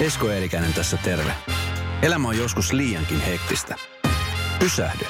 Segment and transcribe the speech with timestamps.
[0.00, 1.32] Esko Eerikäinen tässä terve.
[2.02, 3.76] Elämä on joskus liiankin hektistä.
[4.58, 5.04] Pysähdy.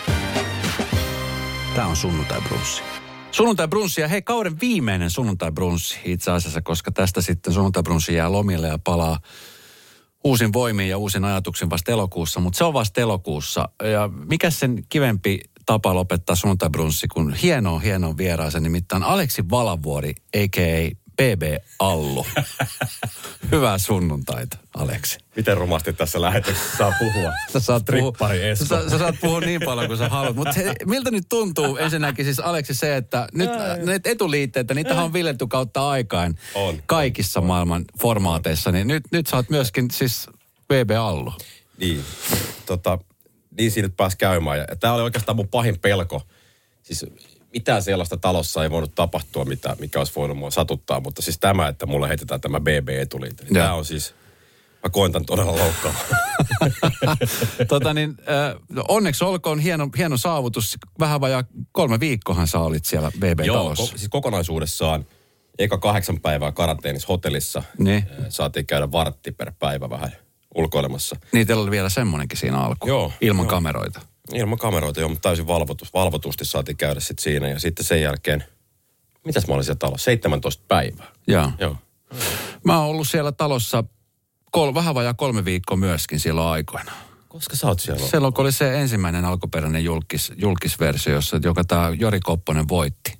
[1.75, 2.83] Tämä on sunnuntai brunssi.
[3.31, 8.15] Sunnuntai brunssi ja hei kauden viimeinen sunnuntai brunssi itse asiassa, koska tästä sitten sunnuntai brunssi
[8.15, 9.21] jää lomille ja palaa
[10.25, 13.69] uusin voimiin ja uusin ajatuksin vasta elokuussa, mutta se on vasta elokuussa.
[13.93, 20.15] Ja mikä sen kivempi tapa lopettaa sunnuntai brunssi kuin hienoa, hienoa vieraisen, nimittäin Aleksi Valavuori,
[20.37, 20.91] a.k.a.
[21.21, 21.43] BB
[21.79, 22.27] Allu.
[23.53, 25.19] Hyvää sunnuntaita, Aleksi.
[25.37, 27.33] Miten rumasti tässä lähetyksessä saa puhua?
[27.53, 28.13] Sä saat, puhua,
[28.55, 30.37] sä, sä saat puhua niin paljon kuin sä haluat.
[30.37, 30.55] Mutta
[30.87, 33.51] miltä nyt tuntuu ensinnäkin siis Aleksi se, että nyt
[33.85, 36.83] ne etuliitteitä, niitä on viljelty kautta aikaan On.
[36.87, 38.73] kaikissa maailman formaateissa.
[38.73, 40.27] Niin nyt, nyt sä oot myöskin siis
[40.65, 41.33] BB Allu.
[41.79, 42.05] Niin,
[42.67, 42.99] tota,
[43.59, 44.59] niin siinä nyt pääsi käymään.
[44.59, 46.23] Ja tämä oli oikeastaan mun pahin pelko.
[46.83, 47.07] Siis
[47.53, 51.01] mitään sellaista talossa ei voinut tapahtua, mitä, mikä olisi voinut mua satuttaa.
[51.01, 53.65] Mutta siis tämä, että mulle heitetään tämä BB-etuliite, niin Joo.
[53.65, 54.15] tämä on siis,
[54.83, 56.05] mä koen tämän todella loukkaavaa.
[57.69, 60.79] tota niin, äh, onneksi olkoon hieno, hieno saavutus.
[61.01, 63.93] Vähän vajaa kolme viikkohan sä olit siellä Joo, BB-talossa.
[63.93, 65.07] ko, siis kokonaisuudessaan
[65.59, 67.63] eka kahdeksan päivää karanteenissa hotellissa.
[67.79, 68.07] Niin.
[68.29, 70.13] Saatiin käydä vartti per päivä vähän
[70.55, 71.17] ulkoilemassa.
[71.33, 72.89] Niin teillä oli vielä semmonenkin siinä alku.
[72.89, 73.51] Joo, Ilman joo.
[73.51, 74.01] kameroita.
[74.35, 77.49] Ilman kameroita, joo, mutta täysin valvotus, valvotusti saatiin käydä sitten siinä.
[77.49, 78.45] Ja sitten sen jälkeen,
[79.25, 80.05] mitäs mä olin siellä talossa?
[80.05, 81.07] 17 päivää.
[81.27, 81.53] Joo.
[81.59, 81.77] Joo.
[82.65, 83.85] Mä oon ollut siellä talossa
[84.51, 86.93] kol, vähän vajaa kolme viikkoa myöskin silloin aikoina.
[87.29, 88.07] Koska sä oot siellä?
[88.07, 93.20] Silloin kun oli se ensimmäinen alkuperäinen julkis, julkisversio, jossa, joka tämä Jori Kopponen voitti.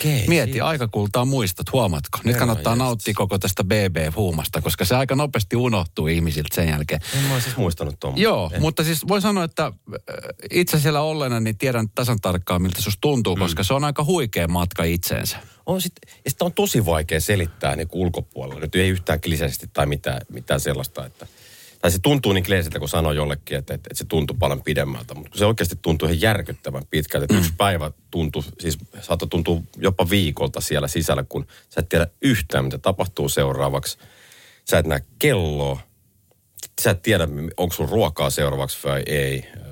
[0.00, 0.24] Okei.
[0.28, 2.18] Mieti, aika kultaa muistat, huomatko?
[2.18, 2.86] Nyt Herra kannattaa jestas.
[2.86, 7.00] nauttia koko tästä BB-huumasta, koska se aika nopeasti unohtuu ihmisiltä sen jälkeen.
[7.16, 8.18] En mä siis muistanut tuon.
[8.18, 9.72] Joo, mutta siis voi sanoa, että äh,
[10.50, 13.40] itse siellä olleena niin tiedän tasan tarkkaan, miltä susta tuntuu, mm.
[13.40, 15.36] koska se on aika huikea matka itseensä.
[15.66, 15.92] On sit,
[16.24, 18.60] ja sitä on tosi vaikea selittää niin ulkopuolella.
[18.60, 21.26] Nyt ei yhtään kliseisesti tai mitään, mitään sellaista, että...
[21.82, 25.14] Tai se tuntuu niin kliseistä, kun sanoo jollekin, että, että, että se tuntuu paljon pidemmältä.
[25.14, 27.24] Mutta kun se oikeasti tuntuu ihan järkyttävän pitkältä.
[27.24, 27.40] Että mm.
[27.40, 32.64] yksi päivä tuntuu, siis saattoi tuntua jopa viikolta siellä sisällä, kun sä et tiedä yhtään,
[32.64, 33.98] mitä tapahtuu seuraavaksi.
[34.70, 35.80] Sä et näe kelloa.
[36.82, 39.48] Sä et tiedä, onko sun ruokaa seuraavaksi vai ei.
[39.56, 39.62] Äh,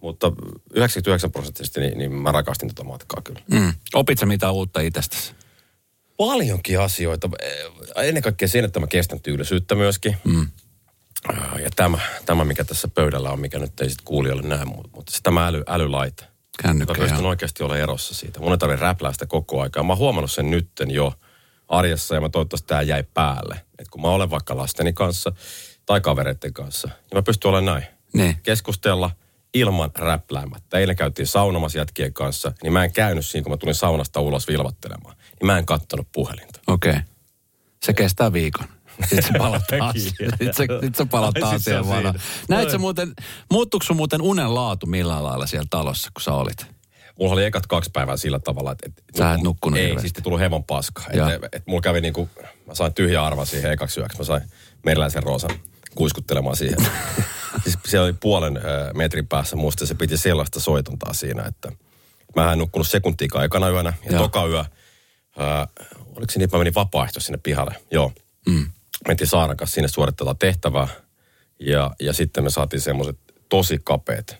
[0.00, 0.32] Mutta
[0.74, 3.40] 99 prosenttisesti niin, niin mä rakastin tätä matkaa kyllä.
[3.50, 3.72] Mm.
[3.94, 5.38] Opit sä mitään uutta itsestäsi?
[6.18, 7.30] paljonkin asioita.
[7.42, 10.16] Eh, Ennen kaikkea sen, että mä kestän tyylisyyttä myöskin.
[10.24, 10.46] Mm.
[11.62, 15.22] Ja tämä, tämä, mikä tässä pöydällä on, mikä nyt ei sitten kuulijoille näe, mutta, se
[15.22, 16.24] tämä äly, älylaite.
[16.62, 18.40] Kännykkä, Mä oikeasti olla erossa siitä.
[18.40, 19.82] Mun ei tarvitse räplää sitä koko aikaa.
[19.82, 21.14] Mä oon huomannut sen nytten jo
[21.68, 23.60] arjessa ja mä toivottavasti tämä jäi päälle.
[23.78, 25.32] Et kun mä olen vaikka lasteni kanssa
[25.86, 27.94] tai kavereiden kanssa, niin mä pystyn olemaan näin.
[28.14, 28.36] Niin.
[28.42, 29.10] Keskustella
[29.54, 30.78] ilman räpläämättä.
[30.78, 34.48] Eilen käytiin saunomassa jätkien kanssa, niin mä en käynyt siinä, kun mä tulin saunasta ulos
[34.48, 35.16] vilvoittelemaan.
[35.18, 36.60] Niin mä en kattonut puhelinta.
[36.66, 36.90] Okei.
[36.90, 37.02] Okay.
[37.82, 38.66] Se kestää viikon.
[39.00, 39.38] Sitten se
[40.52, 42.20] se, sit se Ai, sit se on siihen vanhaan.
[42.48, 43.12] Näit sä muuten,
[43.50, 46.66] muuttuiko sun muuten unen laatu millään lailla siellä talossa, kun sä olit?
[47.18, 48.86] Mulla oli ekat kaksi päivää sillä tavalla, että...
[48.86, 50.08] että Sä et nukkunut Ei, hirveästi.
[50.08, 51.02] siis tullut hevon paska.
[51.10, 52.28] Että et, mulla kävi niinku,
[52.66, 54.18] mä sain tyhjä arva siihen ekaksi yöksi.
[54.18, 54.42] Mä sain
[54.84, 55.50] meriläisen roosan
[55.94, 56.78] kuiskuttelemaan siihen.
[57.62, 58.60] siis siellä oli puolen ö,
[58.94, 61.72] metrin päässä musta se piti sellaista soitontaa siinä, että
[62.36, 63.92] mä en nukkunut sekuntiikaan ekana yönä.
[64.04, 64.22] Ja Joo.
[64.22, 64.64] toka yö, ö,
[66.16, 67.74] oliko se niin, että mä menin vapaaehtoisesti sinne pihalle.
[67.90, 68.12] Joo.
[68.46, 68.66] Mm.
[69.08, 70.88] Mentiin Saaran kanssa sinne suorittamaan tehtävää.
[71.60, 74.36] Ja, ja sitten me saatiin semmoiset tosi kapeat,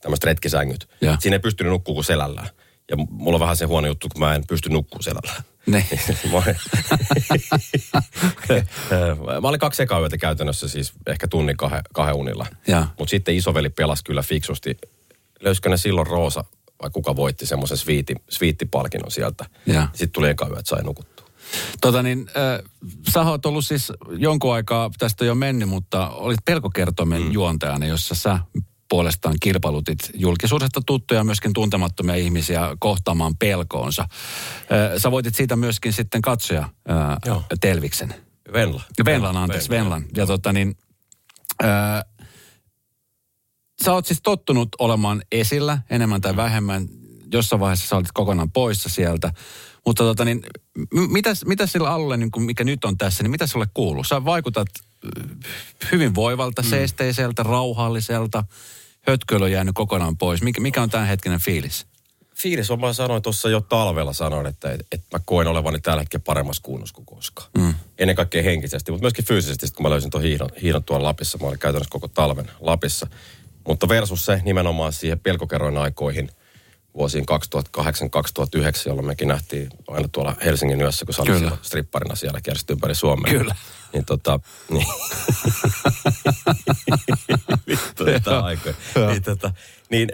[0.00, 0.88] tämmöiset retkisängyt.
[1.00, 1.16] Joo.
[1.20, 2.48] Siinä ei pystynyt nukkuu kuin selällään.
[2.90, 5.42] Ja mulla on vähän se huono juttu, kun mä en pysty nukkuu selällään.
[5.66, 5.84] Niin.
[9.42, 12.46] mä, olin, kaksi ekaa yötä käytännössä siis ehkä tunnin kahden, kahden unilla.
[12.98, 14.78] Mutta sitten isoveli pelasi kyllä fiksusti.
[15.40, 16.44] Löysikö ne silloin Roosa
[16.82, 19.44] vai kuka voitti semmoisen sviitti, sviittipalkinnon sieltä.
[19.66, 19.82] Joo.
[19.92, 21.19] Sitten tuli eka yö, että sai nukuttua.
[21.80, 22.70] Tota niin, äh,
[23.12, 27.32] sä oot ollut siis jonkun aikaa, tästä jo mennyt, mutta olit pelkokertoimen mm.
[27.32, 28.38] juontajana, jossa sä
[28.88, 34.02] puolestaan kilpailutit julkisuudesta tuttuja myöskin tuntemattomia ihmisiä kohtaamaan pelkoonsa.
[34.02, 37.42] Äh, sä voitit siitä myöskin sitten katsoja äh, Joo.
[37.60, 38.14] Telviksen.
[38.52, 38.82] Venla.
[39.04, 40.04] Venlan, anteeksi, Venlan.
[40.16, 40.76] Ja tota niin,
[41.62, 42.04] ää,
[43.84, 46.88] sä oot siis tottunut olemaan esillä enemmän tai vähemmän.
[47.32, 49.32] Jossain vaiheessa sä olit kokonaan poissa sieltä.
[49.86, 50.42] Mutta tota niin,
[50.92, 54.04] mitäs, mitäs sillä alueella, niin kuin mikä nyt on tässä, niin mitä sulle kuuluu?
[54.04, 55.52] Sä vaikutat äh,
[55.92, 56.68] hyvin voivalta, mm.
[56.68, 58.44] seesteiseltä, rauhalliselta.
[59.00, 60.42] Hötköily on jäänyt kokonaan pois.
[60.42, 61.86] Mikä, mikä on tämänhetkinen fiilis?
[62.36, 66.00] Fiilis on, mä sanoin tuossa jo talvella sanoin, että, että, että mä koen olevani tällä
[66.00, 67.50] hetkellä paremmassa kunnossa kuin koskaan.
[67.58, 67.74] Mm.
[67.98, 71.38] Ennen kaikkea henkisesti, mutta myöskin fyysisesti, kun mä löysin tuon hiidon, hiidon tuolla Lapissa.
[71.38, 73.06] Mä olin käytännössä koko talven Lapissa.
[73.66, 76.30] Mutta versus se nimenomaan siihen pelkokerroin aikoihin,
[76.94, 77.24] vuosiin
[77.78, 77.82] 2008-2009,
[78.86, 82.94] jolloin mekin nähtiin aina tuolla Helsingin yössä, kun sä olit siellä stripparina siellä kiersti ympäri
[82.94, 83.32] Suomea.
[83.32, 83.54] Kyllä.
[83.92, 84.40] Niin tota,
[84.70, 84.86] niin.
[87.68, 88.74] Vittu, niitä aikoja.
[89.10, 89.52] Niin, tota,
[89.90, 90.08] niin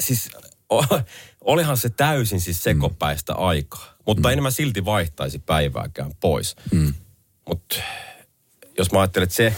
[0.00, 0.30] siis
[1.40, 3.94] olihan se täysin siis sekopäistä aikaa.
[4.06, 6.56] Mutta en mä silti vaihtaisi päivääkään pois.
[6.72, 6.94] Mm.
[7.48, 7.76] Mutta
[8.78, 9.54] jos mä ajattelen, että se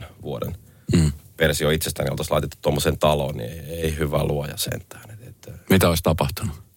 [0.00, 0.56] 2008-2009 vuoden
[0.92, 1.12] Mm.
[1.38, 5.10] Versio itsestäni oltaisiin laitettu tuommoiseen taloon, niin ei, ei hyvä luoja sentään.
[5.10, 6.68] Et, et, Mitä olisi tapahtunut?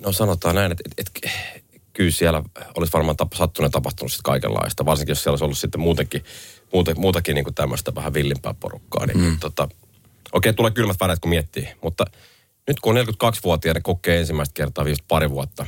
[0.00, 1.32] no sanotaan näin, että et, et,
[1.92, 2.42] kyllä siellä
[2.74, 4.84] olisi varmaan tap, sattunut ja tapahtunut sitten kaikenlaista.
[4.84, 6.24] Varsinkin jos siellä olisi ollut sitten muutenkin,
[6.72, 9.06] muuta, muutakin niin kuin tämmöistä vähän villimpää porukkaa.
[9.06, 9.38] Niin, mm.
[9.40, 9.68] tota,
[10.32, 11.68] okei, tulee kylmät väreet kun miettii.
[11.82, 12.04] Mutta
[12.66, 15.66] nyt kun on 42-vuotiaana, kokee ensimmäistä kertaa viisi pari vuotta,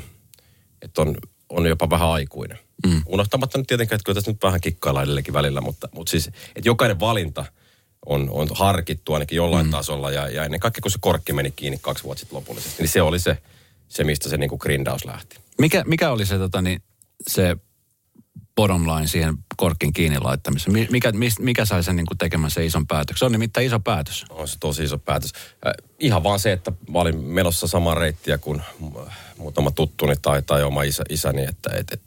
[0.83, 1.17] että on,
[1.49, 2.59] on jopa vähän aikuinen.
[2.87, 3.03] Mm.
[3.07, 6.69] Unohtamatta nyt tietenkään, että kyllä tässä nyt vähän kikkaillaan edelleenkin välillä, mutta, mutta siis, että
[6.69, 7.45] jokainen valinta
[8.07, 9.71] on, on harkittu ainakin jollain mm.
[9.71, 10.11] tasolla.
[10.11, 13.03] Ja, ja ennen kaikkea, kun se korkki meni kiinni kaksi vuotta sitten lopullisesti, niin se
[13.03, 13.39] oli se,
[13.89, 15.37] se mistä se niin kuin grindaus lähti.
[15.59, 16.83] Mikä, mikä oli se, tota, niin,
[17.29, 17.57] se
[18.57, 20.73] bottom line siihen korkin kiinni laittamiseen?
[20.73, 23.19] Mi- Mikä, mikä sai sen niin kuin tekemään se ison päätöksen?
[23.19, 24.25] Se on nimittäin iso päätös.
[24.31, 25.33] On se tosi iso päätös.
[25.67, 28.63] Äh, ihan vaan se, että mä olin menossa samaa reittiä kuin
[29.39, 32.03] muutama tuttuni tai, tai oma isä, isäni, että et, et,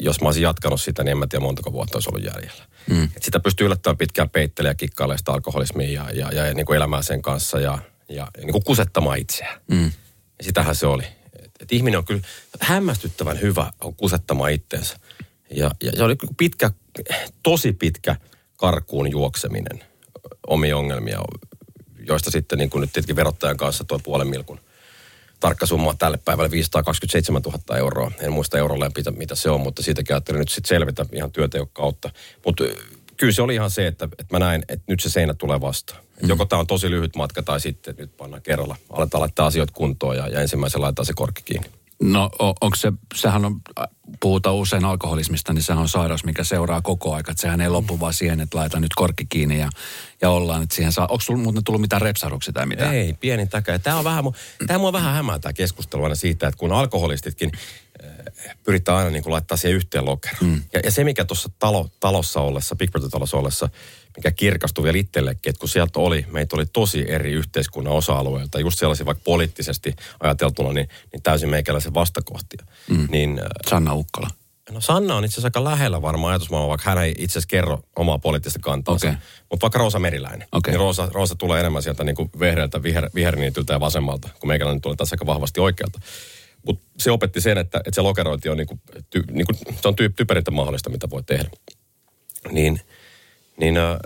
[0.00, 2.64] jos mä olisin jatkanut sitä, niin en mä tiedä montako vuotta olisi ollut jäljellä.
[2.90, 3.04] Mm.
[3.16, 6.66] Et sitä pystyy yllättävän pitkään peittelemään ja kikkailemaan sitä alkoholismia ja, ja, ja, ja niin
[6.66, 7.78] kuin elämää sen kanssa ja,
[8.08, 9.60] ja, ja niin kuin kusettamaan itseään.
[9.70, 9.84] Mm.
[10.38, 11.04] Ja sitähän se oli.
[11.42, 12.20] Et, et ihminen on kyllä
[12.60, 14.96] hämmästyttävän hyvä on kusettamaan itteensä.
[15.50, 16.70] Ja, ja se oli pitkä,
[17.42, 18.16] tosi pitkä
[18.56, 19.84] karkuun juokseminen
[20.46, 21.20] omia ongelmia,
[22.08, 24.60] joista sitten niin kuin nyt tietenkin verottajan kanssa tuo puolen milkun
[25.40, 28.12] tarkka summa tälle päivälle 527 000 euroa.
[28.20, 31.68] En muista eurolleen, mitä, mitä se on, mutta siitäkin ajattelin nyt sitten selvitä ihan työteon
[31.72, 32.10] kautta.
[32.44, 32.64] Mutta
[33.16, 36.02] kyllä se oli ihan se, että, että mä näin, että nyt se seinä tulee vastaan.
[36.22, 36.28] Mm.
[36.28, 38.76] Joko tämä on tosi lyhyt matka tai sitten nyt pannaan kerralla.
[38.90, 41.70] Aletaan laittaa asioita kuntoon ja, ja ensimmäisen laitetaan se korkki kiinni.
[42.02, 43.60] No onko se, sehän on,
[44.20, 47.30] puhutaan usein alkoholismista, niin sehän on sairaus, mikä seuraa koko aika.
[47.30, 49.70] Että sehän ei lopu vaan siihen, että laita nyt korkki kiinni ja,
[50.20, 51.06] ja ollaan, että siihen saa.
[51.06, 52.94] Onko sulla muuten tullut mitään repsahduksia tai mitään?
[52.94, 53.80] Ei, pienintäkään.
[53.80, 54.24] Tämä on vähän,
[54.66, 57.52] tämä mua vähän hämää tämä keskustelu aina siitä, että kun alkoholistitkin
[58.64, 60.46] pyritään aina niin kuin laittaa siihen yhteen lokeroon.
[60.46, 60.62] Mm.
[60.72, 63.68] Ja, ja, se, mikä tuossa talo, talossa ollessa, Big Brother-talossa ollessa,
[64.16, 68.78] mikä kirkastui vielä itsellekin, että kun sieltä oli, meitä oli tosi eri yhteiskunnan osa-alueilta, just
[68.78, 72.66] sellaisia vaikka poliittisesti ajateltuna, niin, niin täysin meikäläisen vastakohtia.
[72.90, 73.08] Mm.
[73.10, 74.28] Niin, äh, Sanna Ukkola.
[74.70, 77.80] No Sanna on itse asiassa aika lähellä varmaan ajatusmaailma, vaikka hän ei itse asiassa kerro
[77.96, 79.06] omaa poliittista kantaansa.
[79.06, 79.18] Okei.
[79.50, 80.48] Mutta vaikka Roosa Meriläinen.
[80.52, 80.72] Okei.
[80.72, 84.80] Niin Roosa, Roosa tulee enemmän sieltä niin kuin vihreältä, viher, viherniityltä ja vasemmalta, kun meikäläinen
[84.80, 86.00] tulee tässä aika vahvasti oikealta.
[86.66, 88.80] Mutta se opetti sen, että, että se lokerointi on, niin kuin,
[89.10, 91.50] ty, niin kuin, se on typ, typerintä mahdollista, mitä voi tehdä.
[92.50, 92.80] Niin,
[93.60, 93.96] niin äh,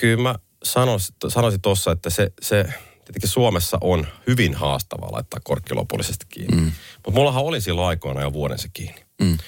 [0.00, 2.64] kyllä mä sanoisin, sanoisin tuossa, että se, se
[3.04, 6.56] tietenkin Suomessa on hyvin haastavaa laittaa korkki lopullisesti kiinni.
[6.56, 6.72] Mm.
[6.94, 9.04] Mutta mullahan oli silloin aikoina jo vuoden se kiinni.
[9.20, 9.38] Mm.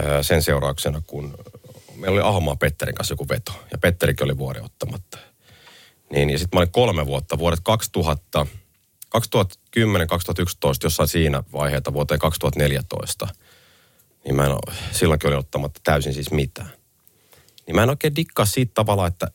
[0.00, 1.38] Öö, sen seurauksena, kun
[1.94, 3.52] meillä oli Ahomaa Petterin kanssa joku veto.
[3.72, 5.18] Ja Petterikin oli vuori ottamatta.
[6.10, 8.46] Niin, ja sitten mä olin kolme vuotta, vuodet 2000,
[9.18, 9.20] 2010-2011,
[10.82, 13.28] jossain siinä vaiheessa vuoteen 2014.
[14.24, 16.70] Niin mä en ole, silloinkin olin ottamatta täysin siis mitään.
[17.66, 19.30] Niin mä en oikein dikkaa siitä tavalla, että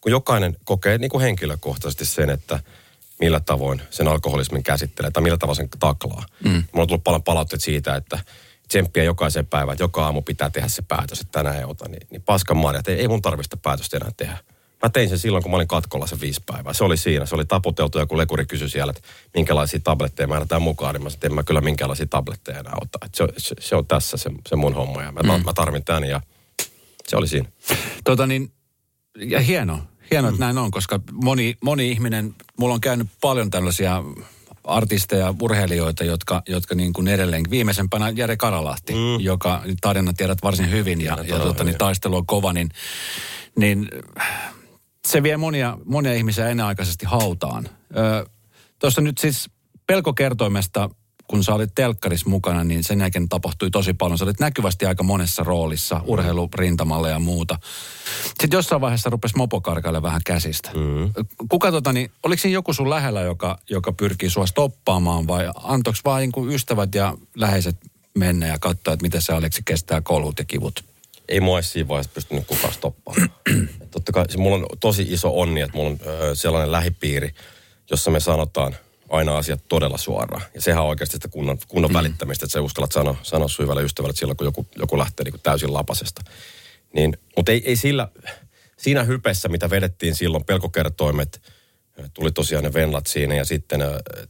[0.00, 2.60] kun jokainen kokee niin kuin henkilökohtaisesti sen, että
[3.20, 6.26] millä tavoin sen alkoholismin käsittelee tai millä tavalla sen taklaa.
[6.44, 6.50] Mm.
[6.50, 8.18] Mulla on tullut paljon palautteita siitä, että
[8.68, 11.88] tsemppiä jokaisen päivän, että joka aamu pitää tehdä se päätös, että tänään ei ota.
[11.88, 14.38] Niin, niin paskan marja, että ei, ei mun tarvista päätöstä enää tehdä.
[14.86, 16.72] Mä tein sen silloin, kun mä olin katkolla se viisi päivää.
[16.72, 17.26] Se oli siinä.
[17.26, 21.08] Se oli taputeltu ja kun lekuri kysyi siellä, että minkälaisia tabletteja määrätään mukaan, niin mä
[21.08, 22.98] sanoin, että en mä kyllä minkälaisia tabletteja enää ota.
[23.04, 25.44] Että se, on- se, se, on tässä se, se mun homma ja mä, mm.
[25.44, 26.20] mä tarvin tämän ja
[27.08, 27.48] se oli siinä.
[28.04, 28.52] Tota niin,
[29.18, 34.02] ja hieno, hieno, että näin on, koska moni, moni ihminen, mulla on käynyt paljon tällaisia
[34.64, 39.20] artisteja, urheilijoita, jotka, jotka niin kuin edelleen, viimeisempänä Jere Karalahti, mm.
[39.20, 42.70] joka tarina tiedät varsin hyvin ja, ja todella tota, niin taistelu on kova, niin,
[43.56, 43.88] niin
[45.06, 47.68] se vie monia, monia ihmisiä ennenaikaisesti hautaan.
[48.78, 49.50] Tuossa nyt siis
[49.86, 50.90] pelkokertoimesta,
[51.26, 54.18] kun sä olit telkkarissa mukana, niin sen jälkeen tapahtui tosi paljon.
[54.18, 57.58] Sä olit näkyvästi aika monessa roolissa, urheilurintamalla ja muuta.
[58.24, 60.70] Sitten jossain vaiheessa rupesi mopo karkaille vähän käsistä.
[60.74, 61.12] Mm.
[61.48, 65.98] Kuka tota, niin, oliko siinä joku sun lähellä, joka, joka pyrkii sua stoppaamaan vai antoiko
[66.04, 67.76] vaan niin kuin ystävät ja läheiset
[68.14, 70.84] mennä ja katsoa, että miten se Aleksi kestää kolut ja kivut?
[71.28, 73.30] ei mua siinä vaiheessa pystynyt kukaan stoppaamaan.
[73.96, 77.34] Totta kai se, mulla on tosi iso onni, että mulla on ö, sellainen lähipiiri,
[77.90, 78.76] jossa me sanotaan
[79.08, 80.42] aina asiat todella suoraan.
[80.54, 81.94] Ja sehän on oikeasti sitä kunnon, kunnon mm.
[81.94, 85.24] välittämistä, että sä uskallat sanoa, sanoa sun hyvälle ystävälle että silloin, kun joku, joku lähtee
[85.24, 86.22] niin kuin täysin lapasesta.
[86.92, 88.08] Niin, mutta ei, ei sillä,
[88.76, 91.40] siinä hypessä, mitä vedettiin silloin, pelkokertoimet,
[92.14, 93.80] Tuli tosiaan ne venlat siinä ja sitten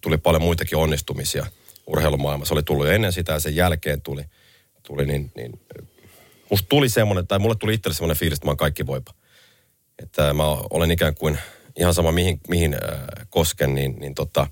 [0.01, 1.47] tuli paljon muitakin onnistumisia
[1.87, 2.55] urheilumaailmassa.
[2.55, 4.25] Oli tullut jo ennen sitä ja sen jälkeen tuli,
[4.83, 5.61] tuli niin, niin
[6.51, 9.15] musta tuli semmoinen, tai mulle tuli itselle semmoinen fiilis, että mä oon kaikki voipa.
[10.03, 11.39] Että mä olen ikään kuin
[11.77, 13.01] ihan sama mihin, mihin äh,
[13.31, 14.51] kosken, niin, niin tota, äh,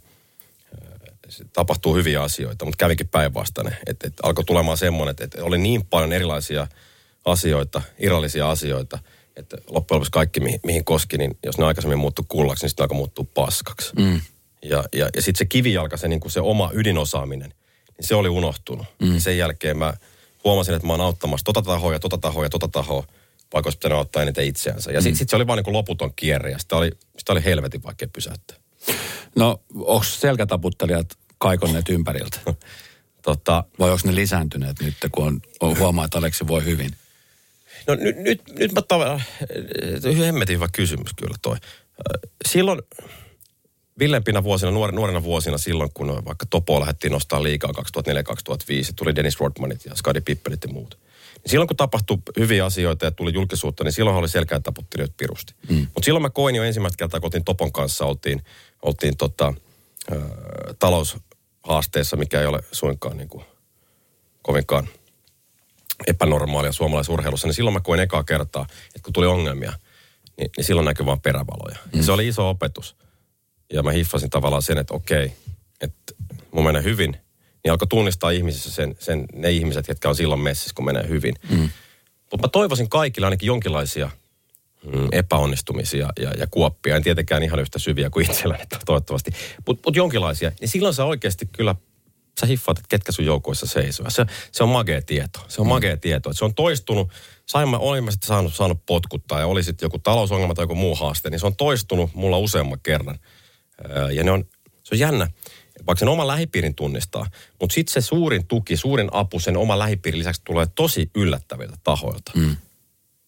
[1.52, 3.76] tapahtuu hyviä asioita, mutta kävikin päinvastainen.
[3.86, 6.66] Että et alkoi tulemaan semmoinen, että, että oli niin paljon erilaisia
[7.24, 8.98] asioita, irrallisia asioita,
[9.36, 12.84] että loppujen lopuksi kaikki, mihin, mihin koski, niin jos ne aikaisemmin muuttuu kullaksi, niin sitten
[12.84, 13.92] alkoi muuttua paskaksi.
[13.98, 14.20] Mm.
[14.62, 17.54] Ja, ja, ja sitten se kivijalka, se, niin kuin se oma ydinosaaminen,
[17.98, 18.86] niin se oli unohtunut.
[19.02, 19.18] Mm.
[19.18, 19.94] Sen jälkeen mä
[20.44, 23.04] huomasin, että mä oon auttamassa tota tahoa ja tota tahoa ja tota tahoa,
[23.54, 24.92] vaikka olisi pitänyt auttaa eniten itseänsä.
[24.92, 25.18] Ja sitten mm.
[25.18, 28.08] sit se oli vaan niin kuin loputon kierre ja sitä oli, sitä oli helvetin vaikea
[28.12, 28.56] pysäyttää.
[29.37, 32.40] No, onko selkätaputtelijat kaikonneet ympäriltä?
[33.23, 36.90] tota, Vai onko ne lisääntyneet nyt, kun on, on huomaa, että Aleksi voi hyvin?
[37.87, 39.23] No nyt, nyt, nyt mä tavallaan,
[40.18, 41.56] hemmetin hyvä kysymys kyllä toi.
[42.49, 42.82] Silloin
[43.99, 47.75] villempinä vuosina, nuor, nuorena vuosina silloin, kun vaikka Topo lähdettiin nostaa liikaa 2004-2005,
[48.96, 50.99] tuli Dennis Rodmanit ja Skadi Pippelit ja muut.
[51.46, 55.54] Silloin kun tapahtui hyviä asioita ja tuli julkisuutta, niin silloin oli selkään taputtelijoita pirusti.
[55.68, 55.76] Mm.
[55.76, 58.42] Mutta silloin mä koin jo ensimmäistä kertaa, kun oltiin Topon kanssa, oltiin,
[58.82, 59.54] oltiin tota,
[60.12, 60.20] ö,
[60.78, 63.44] taloushaasteessa, mikä ei ole suinkaan niin kuin,
[64.42, 64.88] kovinkaan
[66.06, 69.72] epänormaalia suomalaisurheilussa, niin silloin mä koin ekaa kertaa, että kun tuli ongelmia,
[70.36, 71.78] niin, niin silloin näkyi vaan perävaloja.
[71.92, 72.02] Mm.
[72.02, 72.96] Se oli iso opetus.
[73.72, 75.32] Ja mä hiffasin tavallaan sen, että okei,
[75.80, 76.14] että
[76.50, 77.16] mun menee hyvin,
[77.64, 81.35] niin alkoi tunnistaa ihmisissä sen, sen, ne ihmiset, jotka on silloin messissä, kun menee hyvin.
[81.50, 81.68] Mm.
[82.30, 84.11] Mutta mä toivoisin kaikille ainakin jonkinlaisia
[84.85, 86.97] mm, epäonnistumisia ja, ja kuoppia.
[86.97, 89.30] En tietenkään ihan yhtä syviä kuin itselläni toivottavasti.
[89.66, 90.52] Mutta mut jonkinlaisia.
[90.61, 91.75] Niin silloin sä oikeasti kyllä
[92.40, 94.11] sä hiffaat, että ketkä sun joukoissa seisoo.
[94.11, 95.44] Se, se on magea tieto.
[95.49, 95.68] Se on mm.
[95.68, 96.30] magea tieto.
[96.30, 97.11] Että se on toistunut,
[97.47, 101.30] saimme, olimme sitten saanut, saanut potkuttaa ja oli sitten joku talousongelma tai joku muu haaste,
[101.30, 103.18] niin se on toistunut mulla useamman kerran.
[104.12, 104.44] Ja ne on,
[104.83, 105.28] se on jännä,
[105.87, 107.26] vaikka sen oman lähipiirin tunnistaa,
[107.61, 112.33] mutta sitten se suurin tuki, suurin apu sen oman lähipiirin lisäksi tulee tosi yllättäviltä tahoilta.
[112.35, 112.57] Mm.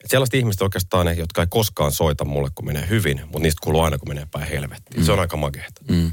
[0.05, 3.61] Et sellaiset ihmiset oikeastaan ne, jotka ei koskaan soita mulle, kun menee hyvin, mutta niistä
[3.63, 5.01] kuuluu aina, kun menee päin helvettiin.
[5.01, 5.07] Mm.
[5.07, 5.83] Se on aika makeeta.
[5.89, 6.13] Mm.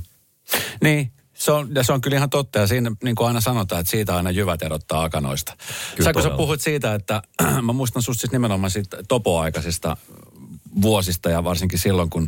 [0.83, 2.59] Niin, se on, ja se on kyllä ihan totta.
[2.59, 5.57] Ja siinä, niin kuin aina sanotaan, että siitä aina jyvät erottaa akanoista.
[5.95, 7.21] Kyllä sä, kun sä puhut siitä, että
[7.61, 9.97] mä muistan susta siis nimenomaan siitä topoaikaisista
[10.81, 12.27] vuosista ja varsinkin silloin, kun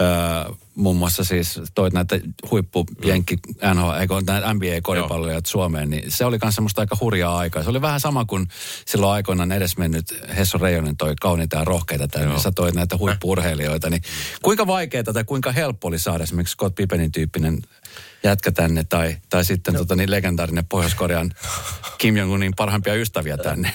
[0.00, 2.20] Öö, muun muassa siis toit näitä
[2.50, 3.38] huippujenkki
[3.74, 7.62] NHL, eikö näitä NBA-koripalloja Suomeen, niin se oli myös semmoista aika hurjaa aikaa.
[7.62, 8.48] Se oli vähän sama kuin
[8.86, 10.04] silloin aikoinaan edesmennyt
[10.36, 13.90] Hesso Reijonen toi kauniita ja rohkeita tänne, niin sä toit näitä huippuurheilijoita.
[13.90, 14.02] Niin
[14.42, 17.62] kuinka vaikeaa tai kuinka helppo oli saada esimerkiksi Scott Pippenin tyyppinen
[18.22, 19.80] jätkä tänne tai, tai sitten no.
[19.80, 21.30] tota, niin legendaarinen Pohjois-Korean
[21.98, 23.72] Kim Jong-unin parhaimpia ystäviä tänne?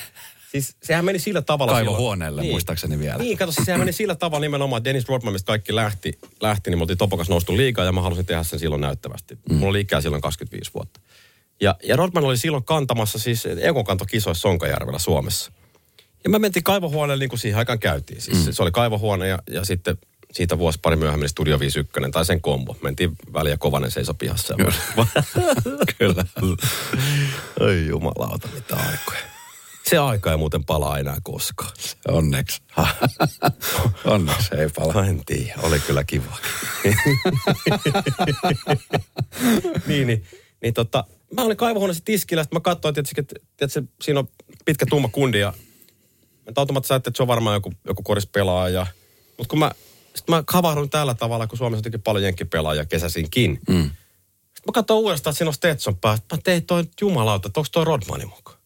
[0.61, 1.71] Siis sehän meni sillä tavalla...
[1.71, 2.53] Kaivohuoneelle, niin.
[2.53, 3.17] muistaakseni vielä.
[3.17, 6.69] Niin, kato, siis sehän meni sillä tavalla nimenomaan, että Dennis Rodman, mistä kaikki lähti, lähti,
[6.69, 9.37] niin me oltiin Topokas noustu liikaa ja mä halusin tehdä sen silloin näyttävästi.
[9.49, 9.55] Mm.
[9.55, 10.99] Mulla oli ikää silloin 25 vuotta.
[11.61, 15.51] Ja, ja Rodman oli silloin kantamassa siis ekokantokisoissa Sonkajärvellä Suomessa.
[16.23, 18.21] Ja mä mentiin kaivohuoneelle niin kuin siihen aikaan käytiin.
[18.21, 18.51] Siis mm.
[18.51, 19.97] Se oli kaivohuone ja, ja sitten
[20.31, 22.77] siitä vuosi pari myöhemmin Studio 51 tai sen kombo.
[22.81, 24.55] Mentiin väliä Kovanen seiso pihassa.
[25.97, 26.25] Kyllä.
[27.59, 29.26] Ai jumalauta, mitä aikoja.
[29.89, 31.71] Se aika ei muuten palaa enää koskaan.
[32.07, 32.61] Onneksi.
[34.05, 35.05] Onneksi ei palaa.
[35.05, 36.37] En tiedä, oli kyllä kiva.
[39.87, 40.25] niin, niin,
[40.61, 41.03] niin tota,
[41.35, 44.27] mä olin kaivohuoneessa tiskillä, että mä katsoin, tietysti, että, että siinä on
[44.65, 45.53] pitkä tumma kundi ja
[46.45, 48.87] mä automaattisesti ajattelin, että se on varmaan joku, joku korispelaaja.
[49.37, 49.71] Mutta kun mä,
[50.15, 53.59] sit mä havahduin tällä tavalla, kun Suomessa on paljon jenkkipelaajia kesäsinkin.
[53.69, 53.83] Mm.
[53.83, 56.35] Sitten mä katsoin uudestaan, että siinä on Stetson päästä.
[56.35, 58.56] Mä tein toi jumalauta, että onko toi Rodmani mukaan?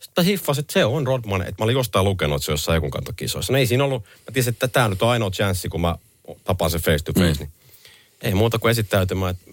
[0.00, 1.42] Sitten hiffasin, että se on Rodman.
[1.42, 3.52] Että mä olin jostain lukenut, että se jossain joku kantokisoissa.
[3.52, 5.96] No ei siinä ollut, mä tiesin, että tämä nyt on ainoa chanssi, kun mä
[6.44, 7.32] tapaan se face to face.
[7.32, 7.38] Mm.
[7.38, 7.52] Niin
[8.22, 9.50] ei muuta kuin esittäytymään, että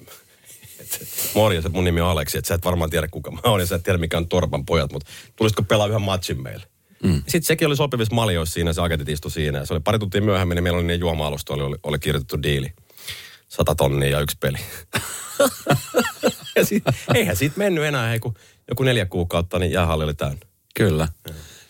[0.79, 3.65] et, morjes, mun nimi on Aleksi, että sä et varmaan tiedä kuka mä oon ja
[3.65, 6.65] sä et tiedä mikä on Torpan pojat, mutta tulisitko pelaa yhden matchin meille?
[7.03, 7.15] Mm.
[7.15, 9.59] Sitten sekin oli sopivissa maljoissa siinä, se agentit istui siinä.
[9.59, 12.43] Ja se oli pari tuntia myöhemmin, niin meillä oli niin juoma-alusta, oli, oli, oli kirjoitettu
[12.43, 12.73] diili.
[13.49, 14.57] Sata tonnia ja yksi peli.
[16.55, 16.83] ja sit,
[17.13, 18.35] eihän siitä mennyt enää, hei, kun
[18.69, 20.45] joku neljä kuukautta, niin jäähalli oli täynnä.
[20.75, 21.07] Kyllä.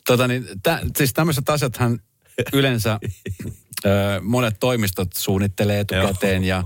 [0.08, 2.00] Tota, niin, tä, siis tämmöiset asiathan
[2.54, 3.00] yleensä
[3.86, 3.90] ö,
[4.22, 6.64] monet toimistot suunnittelee etukäteen ja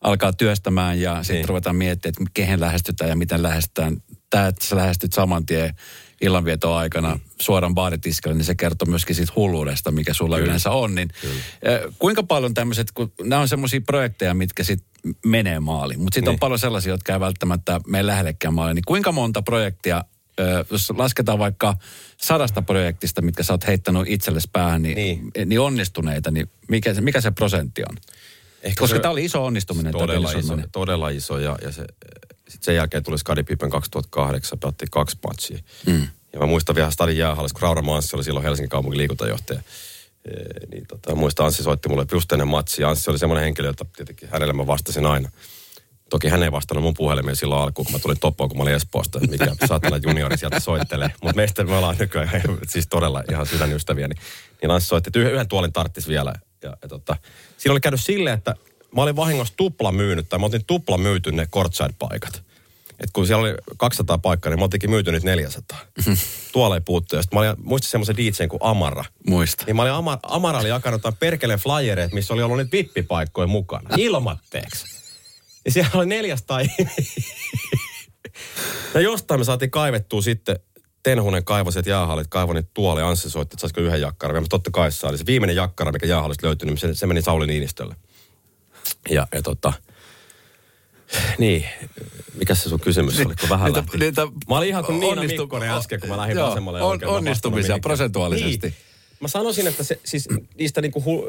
[0.00, 1.48] alkaa työstämään ja sitten niin.
[1.48, 3.96] ruvetaan miettimään, että kehen lähestytään ja miten lähestytään.
[4.30, 5.74] Tämä, että sä lähestyt saman tien
[6.20, 10.46] illanvieton aikana suoraan baaritiskille, niin se kertoo myöskin siitä hulluudesta, mikä sulla Kyllä.
[10.46, 10.94] yleensä on.
[10.94, 11.92] Niin, Kyllä.
[11.98, 14.93] kuinka paljon tämmöiset, kun nämä on semmoisia projekteja, mitkä sitten
[15.24, 16.34] menee maaliin, mutta sitten niin.
[16.36, 20.04] on paljon sellaisia, jotka ei välttämättä mene lähellekään maaliin, niin kuinka monta projektia
[20.70, 21.76] jos lasketaan vaikka
[22.16, 25.48] sadasta projektista, mitkä sä oot heittänyt itsellesi päähän, niin, niin.
[25.48, 27.96] niin onnistuneita, niin mikä se, mikä se prosentti on?
[28.62, 29.92] Ehkä Koska tämä oli iso onnistuminen.
[29.92, 31.84] Todella iso, todella iso ja, ja se,
[32.48, 35.58] sitten sen jälkeen tuli Skadi Pippen 2008, pelattiin kaksi matsia.
[35.86, 36.08] Mm.
[36.32, 39.60] Ja mä muistan vielä Stadin jäähallissa, kun Raura Manssi oli silloin Helsingin kaupungin liikuntajohtaja.
[40.72, 42.88] Niin tota, muistan Anssi soitti mulle just ennen matsia.
[42.88, 45.30] Anssi oli semmoinen henkilö, jota tietenkin hänelle mä vastasin aina.
[46.10, 48.74] Toki hän ei vastannut mun puhelimeen silloin alkuun, kun mä tulin Toppoon, kun mä olin
[48.74, 51.10] Espoosta, mikä saatana juniori sieltä soittelee.
[51.22, 54.08] Mutta meistä me ollaan nykyään siis todella ihan sydänystäviä.
[54.08, 54.18] Niin,
[54.62, 56.34] niin Anssi soitti, että yhden tuolin tarttis vielä.
[56.62, 57.16] Ja, ja tota,
[57.56, 58.54] siinä oli käynyt silleen, että
[58.96, 62.43] mä olin vahingossa tupla myynyt, tai mä otin tupla myyty ne courtside-paikat.
[63.00, 65.78] Et kun siellä oli 200 paikkaa, niin mä otinkin myyty nyt 400.
[66.52, 67.22] Tuolla ei puuttu.
[67.22, 69.04] Sitten mä olin, muistin semmoisen DJn kuin Amara.
[69.26, 69.64] Muista.
[69.66, 73.90] Niin mä olin, Amara, Amara oli jakanut perkeleen flyereet, missä oli ollut nyt vippipaikkoja mukana.
[73.96, 74.84] Ilmatteeksi.
[75.64, 76.60] Ja siellä oli 400
[78.94, 80.58] Ja jostain me saatiin kaivettua sitten
[81.02, 84.42] Tenhunen kaivoi sieltä jäähallit, kaivoi niitä tuolle ja Anssi soitti, että saisiko yhden jakkaran.
[84.42, 85.10] Ja totta kai saa.
[85.10, 87.96] Eli se viimeinen jakkara, mikä jäähallista löytyi, niin se, se meni Sauli Niinistölle.
[89.10, 89.72] Ja, ja tota,
[91.38, 91.64] niin,
[92.34, 93.98] mikä se sun kysymys oli, kun vähän niitä, lähti?
[93.98, 97.78] Niitä mä olin ihan kuin Niina Mikkonen äsken, kun mä lähdin joo, vasemmalle on, Onnistumisia
[97.78, 98.66] prosentuaalisesti.
[98.66, 98.74] Niin.
[99.20, 100.28] Mä sanoisin, että se, siis
[100.58, 101.28] niistä niinku hu,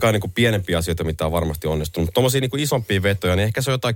[0.00, 2.06] kai niinku pienempiä asioita, mitä on varmasti onnistunut.
[2.06, 3.94] Mutta tuommoisia niinku isompia vetoja, niin ehkä se on jotain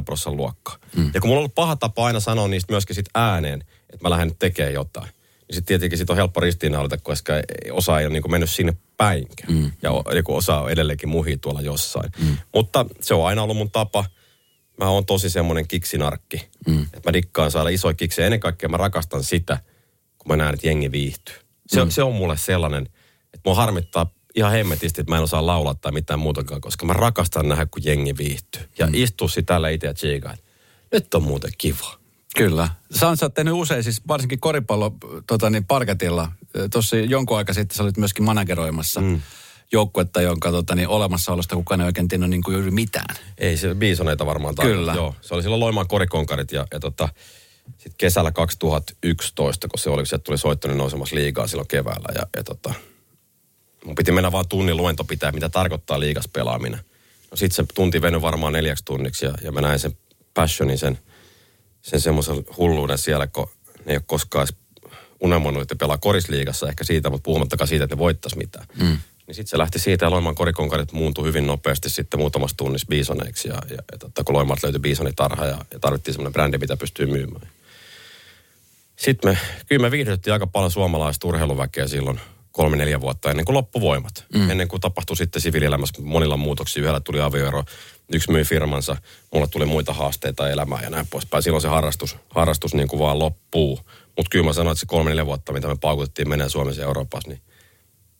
[0.00, 0.76] 10-20 prosentin luokkaa.
[0.96, 1.10] Mm.
[1.14, 3.60] Ja kun mulla on ollut paha tapa aina sanoa niistä myöskin sit ääneen,
[3.90, 5.08] että mä lähden nyt tekemään jotain
[5.48, 7.32] niin sitten tietenkin sit on helppo ristiinnaulita, koska
[7.70, 9.52] osa ei ole niin mennyt sinne päinkään.
[9.52, 9.72] Mm.
[9.82, 12.10] Ja joku osa on edelleenkin muhi tuolla jossain.
[12.18, 12.36] Mm.
[12.54, 14.04] Mutta se on aina ollut mun tapa.
[14.78, 16.48] Mä oon tosi semmoinen kiksinarkki.
[16.66, 16.82] Mm.
[16.82, 18.26] Että mä dikkaan saada isoja kiksejä.
[18.26, 19.58] Ennen kaikkea mä rakastan sitä,
[20.18, 21.34] kun mä näen, että jengi viihtyy.
[21.66, 21.90] Se, mm.
[21.90, 22.82] se on mulle sellainen,
[23.34, 26.92] että mua harmittaa ihan hemmetisti, että mä en osaa laulaa tai mitään muutakaan, koska mä
[26.92, 28.62] rakastan nähdä, kun jengi viihtyy.
[28.78, 28.92] Ja mm.
[28.94, 30.34] istuu sitä tällä itse ja tsiikaa,
[30.92, 32.03] nyt on muuten kiva.
[32.34, 32.68] Kyllä.
[32.90, 34.92] Sä oot tehnyt usein, siis varsinkin koripallo
[35.26, 36.32] tota, niin parketilla.
[36.72, 39.20] Tuossa jonkun aika sitten sä olit myöskin manageroimassa mm.
[39.72, 43.16] joukkuetta, jonka tota, niin, olemassaolosta kukaan ei oikein tiennyt niin kuin juuri mitään.
[43.38, 44.78] Ei se biisoneita varmaan tarvitse.
[44.78, 44.94] Kyllä.
[44.94, 47.08] Joo, se oli silloin Loimaan korikonkarit ja, ja tota,
[47.66, 52.08] sitten kesällä 2011, kun se oli, se tuli soittanut nousemassa liigaa silloin keväällä.
[52.14, 52.74] Ja, ja tota,
[53.84, 56.80] mun piti mennä vaan tunnin luento pitää, mitä tarkoittaa liigas pelaaminen.
[57.30, 59.96] No sitten se tunti veny varmaan neljäksi tunniksi ja, ja mä näin sen
[60.34, 60.98] passionin, sen–
[61.84, 64.48] sen semmoisen hulluuden siellä, kun ne ei ole koskaan
[65.20, 68.66] unelmoinut, että pelaa korisliigassa ehkä siitä, mutta puhumattakaan siitä, että ne voittaisi mitään.
[68.80, 68.98] Mm.
[69.26, 73.48] Niin sitten se lähti siitä ja Loimaan korikonkarit muuntui hyvin nopeasti sitten muutamassa tunnissa biisoneiksi.
[73.48, 77.06] Ja, ja, ja totta, kun Loimaat löytyi biisonitarha ja, ja tarvittiin semmoinen brändi, mitä pystyy
[77.06, 77.48] myymään.
[78.96, 82.20] Sitten me, kyllä me viihdytettiin aika paljon suomalaista urheiluväkeä silloin
[82.54, 84.24] kolme, neljä vuotta ennen kuin loppuvoimat.
[84.34, 84.50] Mm.
[84.50, 86.82] Ennen kuin tapahtui sitten siviilielämässä monilla muutoksia.
[86.82, 87.64] Yhdellä tuli avioero,
[88.12, 88.96] yksi myi firmansa,
[89.32, 91.42] mulla tuli muita haasteita elämään ja näin poispäin.
[91.42, 93.80] Silloin se harrastus, harrastus niin kuin vaan loppuu.
[94.16, 96.86] Mutta kyllä mä sanoin, että se kolme, neljä vuotta, mitä me paukutettiin menee Suomessa ja
[96.86, 97.40] Euroopassa, niin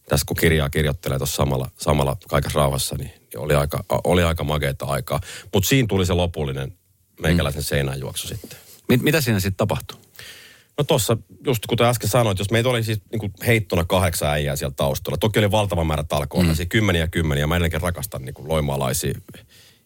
[0.09, 4.44] tässä kun kirjaa kirjoittelee tuossa samalla, samalla kaikessa rauhassa, niin, niin oli aika, oli aika
[4.44, 5.20] makeita aikaa.
[5.53, 6.79] Mutta siinä tuli se lopullinen
[7.20, 7.64] meikäläisen mm.
[7.64, 8.59] seinäänjuoksu sitten.
[8.88, 9.99] Mit, mitä siinä sitten tapahtui?
[10.78, 14.74] No tuossa, just kuten äsken sanoit, jos meitä oli siis niin heittona kahdeksan äijää siellä
[14.76, 15.16] taustalla.
[15.18, 16.68] Toki oli valtava määrä talkoilla, mm.
[16.68, 17.46] kymmeniä ja kymmeniä.
[17.46, 19.18] Mä edelleenkin rakastan niin kuin loimaalaisia.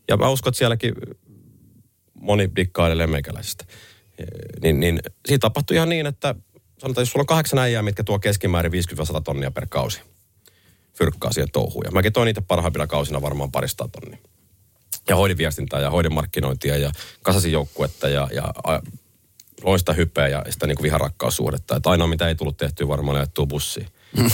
[0.09, 0.95] Ja mä uskon, että sielläkin
[2.15, 3.65] moni dikkailee meikäläisistä.
[4.63, 6.35] Niin, niin siitä tapahtui ihan niin, että
[6.79, 8.77] sanotaan, jos sulla on kahdeksan äijää, mitkä tuo keskimäärin 50-100
[9.25, 10.01] tonnia per kausi
[10.99, 11.85] fyrkkaa siihen touhuun.
[11.85, 14.19] Ja mäkin toin niitä parhaimpina kausina varmaan parista tonnia.
[15.09, 18.55] Ja hoidin viestintää ja hoidin markkinointia ja kasasin joukkuetta ja, ja
[19.63, 21.77] loista hypeä ja sitä niin viharakkaussuhdetta.
[21.77, 23.87] Että ainoa mitä ei tullut tehtyä varmaan ajettua bussiin.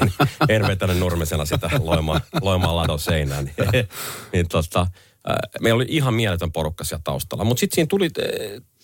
[0.00, 0.12] en,
[0.48, 3.44] en vetänyt nurmesena sitä loimaan, loimaan ladon seinään.
[3.44, 3.54] Niin,
[4.32, 4.86] niin tota,
[5.60, 7.44] meillä oli ihan mieletön porukka siellä taustalla.
[7.44, 8.10] Mutta sitten siinä tuli,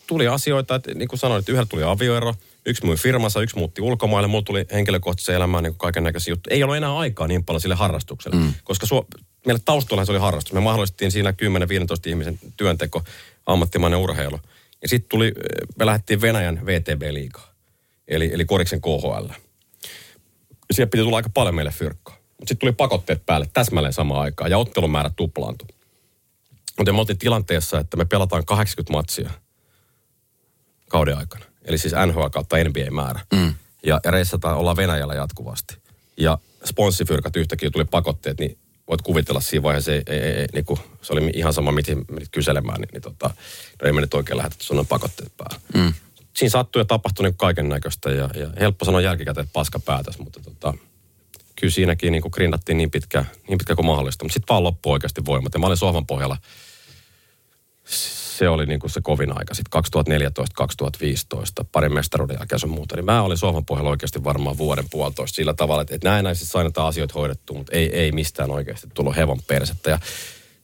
[0.07, 2.35] tuli asioita, että niin kuin sanoin, että yhdellä tuli avioero,
[2.66, 6.55] yksi mui firmansa, yksi muutti ulkomaille, mulla tuli henkilökohtaisen elämään niin kaiken näköisiä juttuja.
[6.55, 8.55] Ei ollut enää aikaa niin paljon sille harrastukselle, mm.
[8.64, 9.07] koska suo,
[9.46, 10.53] meille taustalla se oli harrastus.
[10.53, 11.35] Me mahdollistettiin siinä 10-15
[12.07, 13.03] ihmisen työnteko,
[13.46, 14.40] ammattimainen urheilu–
[14.83, 15.33] ja sitten tuli,
[15.79, 17.55] me lähdettiin Venäjän VTB-liigaa,
[18.09, 19.27] eli, eli Koriksen KHL.
[20.69, 22.17] Ja siellä piti tulla aika paljon meille fyrkkaa.
[22.17, 25.69] Mutta sitten tuli pakotteet päälle täsmälleen samaan aikaan ja ottelumäärä tuplaantui.
[26.79, 29.31] Mutta me oltiin tilanteessa, että me pelataan 80 matsia
[30.89, 31.45] kauden aikana.
[31.65, 33.21] Eli siis NHL kautta NBA-määrä.
[33.35, 33.55] Mm.
[33.87, 35.77] Ja, ja reissataan, ollaan Venäjällä jatkuvasti.
[36.17, 40.81] Ja sponssifyrkat yhtäkkiä tuli pakotteet, niin voit kuvitella siinä vaiheessa, ei, ei, ei, niin kuin,
[41.03, 43.31] se oli ihan sama, mitä menit kyselemään, niin, niin tota,
[43.83, 45.61] no ei me nyt oikein lähetetty sun pakotteet päällä.
[45.75, 45.92] Mm.
[46.37, 50.18] Siinä sattui ja tapahtui niin kaiken näköistä ja, ja, helppo sanoa jälkikäteen, että paska päätös,
[50.18, 50.75] mutta tota,
[51.57, 54.25] kyllä siinäkin niin grindattiin niin pitkä, niin pitkä kuin mahdollista.
[54.25, 56.37] Mutta sitten vaan loppui oikeasti voimat ja mä olin sohvan pohjalla
[58.38, 59.55] se oli niin kuin se kovin aika.
[59.55, 59.83] Sitten
[61.62, 62.96] 2014-2015, parin mestaruuden jälkeen sun muuta.
[62.96, 66.64] Niin mä olin sohvan pohjalla oikeasti varmaan vuoden puolitoista sillä tavalla, että, että näennäisesti sain
[66.64, 69.90] näitä asioita hoidettu, mutta ei, ei mistään oikeasti tullut hevon persettä.
[69.90, 69.99] Ja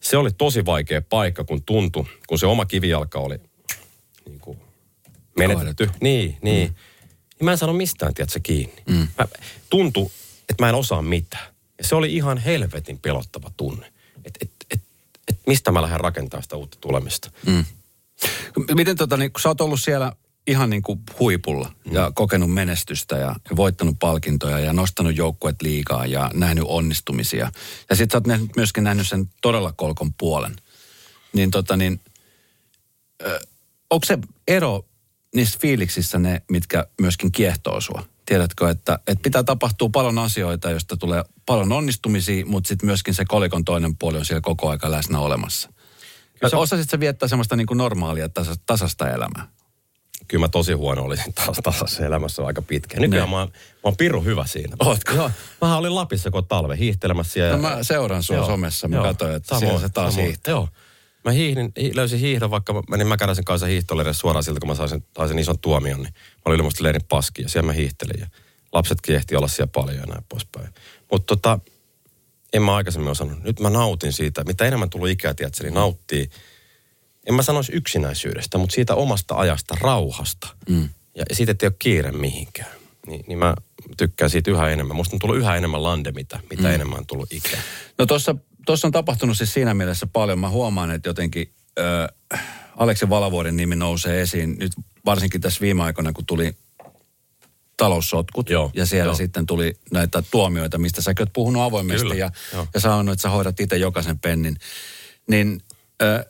[0.00, 3.40] se oli tosi vaikea paikka, kun tuntui, kun se oma kivijalka oli
[4.26, 4.58] niin kuin
[5.38, 5.90] menetetty.
[6.00, 6.68] Niin, niin.
[6.68, 6.74] Mm.
[7.38, 8.82] Niin mä en sano mistään, tiedätkö, kiinni.
[8.86, 9.08] Mm.
[9.18, 9.26] Mä,
[9.70, 10.10] tuntui,
[10.50, 11.46] että mä en osaa mitään.
[11.78, 13.92] Ja se oli ihan helvetin pelottava tunne.
[14.24, 14.50] Et, et
[15.46, 17.30] mistä mä lähden rakentamaan sitä uutta tulemista.
[17.46, 17.64] Mm.
[18.74, 20.12] Miten tota, niin, kun sä oot ollut siellä
[20.46, 21.92] ihan niin kuin huipulla mm.
[21.92, 27.52] ja kokenut menestystä ja, voittanut palkintoja ja nostanut joukkuet liikaa ja nähnyt onnistumisia.
[27.90, 30.56] Ja sit sä oot nähnyt, myöskin nähnyt sen todella kolkon puolen.
[31.32, 32.00] Niin tota niin,
[33.22, 33.40] ö,
[33.90, 34.84] onko se ero
[35.34, 38.04] niissä fiiliksissä ne, mitkä myöskin kiehtoo sua?
[38.26, 43.24] Tiedätkö, että, että pitää tapahtua paljon asioita, joista tulee paljon onnistumisia, mutta sitten myöskin se
[43.24, 45.72] kolikon toinen puoli on siellä koko aika läsnä olemassa.
[46.40, 49.48] Kyllä Osasit sä viettää semmoista niin kuin normaalia, tasasta, tasasta elämää?
[50.28, 53.02] Kyllä mä tosi huono olisin taas tasassa elämässä aika pitkään.
[53.02, 54.76] Nykyään mä oon, mä oon pirun hyvä siinä.
[54.80, 55.12] Ootko?
[55.12, 55.30] Joo.
[55.60, 57.40] Mä olin Lapissa koko talve hiihtelemässä.
[57.40, 57.52] Ja...
[57.52, 58.88] No mä seuraan sua joo, somessa.
[58.88, 60.52] Mä joo, katsoin, että samoin, siellä se taas hiihtää.
[60.52, 60.68] Joo.
[61.24, 64.88] Mä hiihdin, löysin hiihdon, vaikka mä menin Mäkäräisen kanssa hiihtolle suoraan siltä, kun mä sain
[64.88, 68.20] sen, ison tuomion, niin mä olin ilmeisesti leirin paski ja siellä mä hiihtelin.
[68.20, 68.26] Ja
[68.72, 70.68] lapsetkin ehti olla siellä paljon ja näin poispäin.
[71.10, 71.58] Mutta tota,
[72.52, 73.42] en mä aikaisemmin osannut.
[73.42, 74.44] Nyt mä nautin siitä.
[74.44, 76.30] Mitä enemmän tullut ikää, tiedätkö, niin nauttii.
[77.26, 80.48] En mä sanoisi yksinäisyydestä, mutta siitä omasta ajasta, rauhasta.
[80.68, 80.88] Mm.
[81.14, 82.70] Ja siitä, että ei ole kiire mihinkään.
[83.06, 83.54] Niin, niin mä
[83.96, 84.96] tykkään siitä yhä enemmän.
[84.96, 86.74] Musta on tullut yhä enemmän lande, mitä, mitä mm.
[86.74, 87.60] enemmän on tullut ikää.
[87.98, 88.34] No tuossa
[88.66, 90.38] tuossa on tapahtunut siis siinä mielessä paljon.
[90.38, 91.52] Mä huomaan, että jotenkin
[92.32, 92.40] äh,
[92.76, 94.72] Aleksi Valavuoden nimi nousee esiin nyt
[95.04, 96.56] varsinkin tässä viime aikoina, kun tuli
[97.76, 98.50] taloussotkut.
[98.50, 99.14] Joo, ja siellä joo.
[99.14, 102.30] sitten tuli näitä tuomioita, mistä sä oot puhunut avoimesti Kyllä, ja,
[102.74, 104.56] ja sanonut, että sä hoidat itse jokaisen pennin.
[105.28, 105.60] Niin
[106.02, 106.24] äh,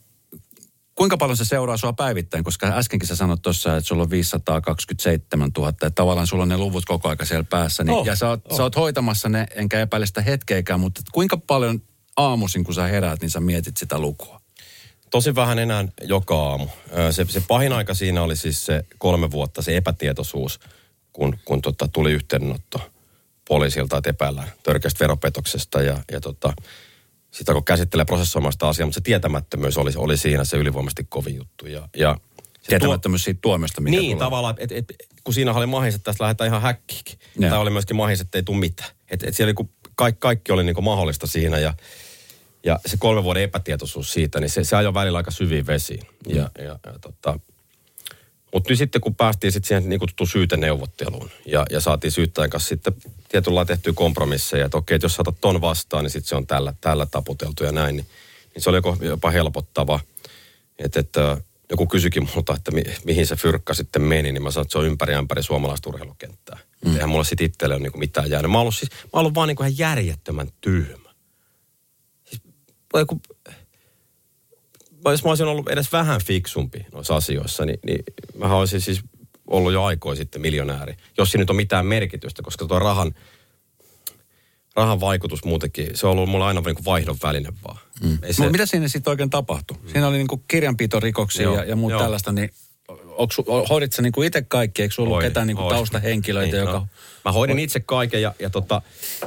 [0.94, 2.44] kuinka paljon se seuraa sua päivittäin?
[2.44, 6.56] Koska äskenkin sä sanoit tuossa, että sulla on 527 000, että tavallaan sulla on ne
[6.56, 7.84] luvut koko aika siellä päässä.
[7.84, 8.56] Niin, oh, ja sä oot, oh.
[8.56, 11.82] sä oot hoitamassa ne, enkä epäile sitä hetkeäkään, mutta kuinka paljon
[12.16, 14.40] aamuisin, kun sä heräät, niin sä mietit sitä lukua?
[15.10, 16.66] Tosi vähän enää joka aamu.
[17.10, 20.60] Se, se pahin aika siinä oli siis se kolme vuotta, se epätietoisuus,
[21.12, 22.90] kun, kun tota, tuli yhteydenotto
[23.48, 26.52] poliisilta, että epäillään törkeästä veropetoksesta ja, ja tota,
[27.30, 31.66] sitä kun käsittelee prosessoimasta asiaa, mutta se tietämättömyys oli, oli siinä se ylivoimaisesti kovin juttu.
[31.66, 32.16] Ja, ja
[32.66, 34.26] Tietämättömyys siitä tuomiosta, mikä Niin, tulee.
[34.26, 34.92] tavallaan, et, et,
[35.24, 37.18] kun siinä oli mahis, että tästä lähdetään ihan häkkiinkin.
[37.40, 38.90] Tämä oli myöskin mahis, että ei tule mitään.
[39.10, 41.74] Että et siellä niin kaikki, kaikki oli niin kuin mahdollista siinä ja,
[42.64, 46.06] ja se kolme vuoden epätietoisuus siitä, niin se, se ajoi välillä aika syviin vesiin.
[46.28, 46.36] Mm.
[46.36, 47.38] Ja, ja, ja tota,
[48.52, 52.68] mutta nyt sitten kun päästiin sitten siihen niin kutsuttuun syyteneuvotteluun ja, ja saatiin syyttäjän kanssa
[52.68, 52.94] sitten
[53.28, 56.74] tietyllä tehtyä kompromisseja, että okei, että jos saatat ton vastaan, niin sitten se on tällä,
[56.80, 58.06] tällä taputeltu ja näin, niin,
[58.54, 60.00] niin se oli jopa, helpottava.
[60.78, 61.38] Että, että
[61.70, 64.78] joku kysyikin multa, että mi, mihin se fyrkka sitten meni, niin mä sanoin, että se
[64.78, 66.58] on ympäri ämpäri suomalaista urheilukenttää.
[66.84, 66.94] Mm.
[66.94, 68.50] Eihän mulla sitten itselle ole niin mitään jäänyt.
[68.50, 71.10] Mä oon siis, mä oon vaan niin kuin ihan järjettömän tyhmä.
[72.24, 72.42] Siis,
[72.94, 73.20] joku,
[75.04, 78.04] jos mä olisin ollut edes vähän fiksumpi noissa asioissa, niin, niin
[78.38, 79.02] mä olisin siis
[79.46, 80.96] ollut jo aikoin sitten miljonääri.
[81.18, 83.14] Jos siinä nyt on mitään merkitystä, koska tuo rahan,
[84.76, 87.78] rahan vaikutus muutenkin, se on ollut mulla aina niin kuin vaihdon väline vaan.
[88.02, 88.18] Mm.
[88.30, 88.48] se...
[88.48, 89.76] mitä siinä sitten oikein tapahtui?
[89.76, 89.88] Mm.
[89.88, 92.50] Siinä oli niin kuin kirjanpitorikoksia ja, ja muuta tällaista, niin
[93.70, 96.72] hoidit sä niinku itse kaikki, eikö ollut ketään niinku taustahenkilöitä, niin, joka...
[96.72, 96.86] No,
[97.24, 98.82] mä hoidin itse kaiken ja, ja tota,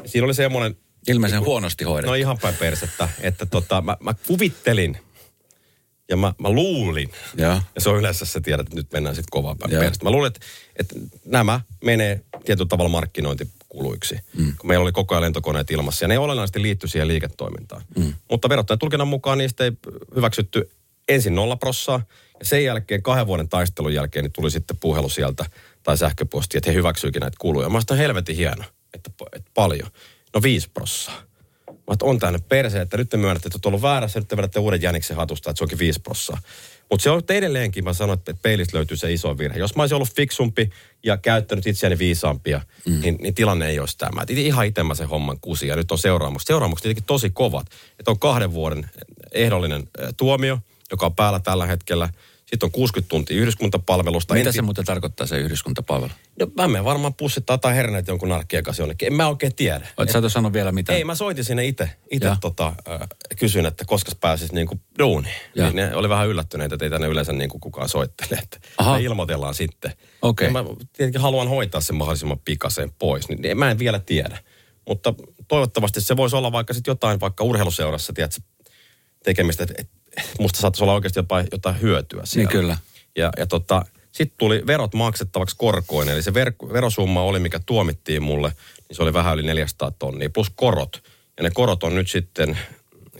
[0.06, 0.78] siinä oli semmoinen...
[1.08, 2.12] Ilmeisen niin, huonosti hoidettu.
[2.12, 4.98] No ihan päin persettä, että tota, mä, mä kuvittelin,
[6.10, 7.62] ja mä, mä luulin, ja.
[7.76, 10.04] ja se on yleensä se tiedät, että nyt mennään sitten kovaa päin persettä.
[10.04, 10.40] Mä luulin, että,
[10.80, 10.96] että
[11.26, 14.56] nämä menee tietyllä tavalla markkinointikuluiksi, mm.
[14.58, 17.84] kun meillä oli koko ajan lentokoneet ilmassa, ja ne olennaisesti liittyi siihen liiketoimintaan.
[17.98, 18.14] Mm.
[18.32, 19.72] Mutta verottajan tulkinnan mukaan niistä ei
[20.16, 20.72] hyväksytty
[21.10, 22.02] ensin nolla prossaa,
[22.40, 25.46] ja sen jälkeen, kahden vuoden taistelun jälkeen, niin tuli sitten puhelu sieltä
[25.84, 27.70] tai sähköposti, että he hyväksyikin näitä kuluja.
[27.70, 28.64] Mä on helvetin hieno,
[28.94, 29.90] että, että paljon.
[30.34, 31.22] No viisi prossaa.
[31.68, 34.82] Mä on tänne perse, että nyt te myönnätte, että ollut väärässä, nyt te vedätte uuden
[34.82, 36.38] jäniksen hatusta, että se onkin viisi prossaa.
[36.90, 39.60] Mutta se on edelleenkin, mä sanoin, että peilistä löytyy se iso virhe.
[39.60, 40.70] Jos mä olisin ollut fiksumpi
[41.04, 43.02] ja käyttänyt itseäni viisaampia, mm.
[43.02, 44.22] niin, niin, tilanne ei olisi tämä.
[44.22, 46.48] Et ihan itse mä sen homman kusi ja nyt on seuraamukset.
[46.48, 47.68] Seuraamukset tietenkin tosi kovat.
[48.00, 48.90] Että on kahden vuoden
[49.32, 50.60] ehdollinen tuomio,
[50.92, 52.10] joka on päällä tällä hetkellä–
[52.46, 54.34] sitten on 60 tuntia yhdyskuntapalvelusta.
[54.34, 56.12] Mitä se muuten tarkoittaa se yhdyskuntapalvelu?
[56.40, 59.06] No mä menen varmaan pussittaa tai herneet jonkun narkkien kanssa jonnekin.
[59.06, 59.88] En mä oikein tiedä.
[59.98, 60.94] Olet sä sanoa vielä mitä?
[60.94, 61.90] Ei, mä soitin sinne itse.
[62.12, 63.00] Itse tota, äh,
[63.40, 65.36] kysyin, että koska pääsis niinku duuniin.
[65.56, 68.40] Niin ne oli vähän yllättyneitä, että ei tänne yleensä niinku kukaan soittele.
[68.44, 68.60] Että
[68.94, 69.94] me ilmoitellaan sitten.
[70.22, 70.50] Okei.
[70.50, 70.64] Okay.
[70.64, 73.30] Mä tietenkin haluan hoitaa sen mahdollisimman pikaseen pois.
[73.30, 74.38] Niin, niin mä en vielä tiedä.
[74.88, 75.14] Mutta
[75.48, 78.42] toivottavasti se voisi olla vaikka sitten jotain vaikka urheiluseurassa, tiedätkö,
[79.24, 79.90] tekemistä, että et,
[80.40, 82.50] musta saattaisi olla oikeasti jopa jotain hyötyä siellä.
[82.50, 82.78] Niin kyllä.
[83.16, 88.24] Ja, ja tota, sitten tuli verot maksettavaksi korkoin, eli se ver, verosumma oli, mikä tuomittiin
[88.24, 88.52] mulle,
[88.90, 91.04] niin se oli vähän yli 400 tonnia, plus korot.
[91.38, 92.58] Ja ne korot on nyt sitten,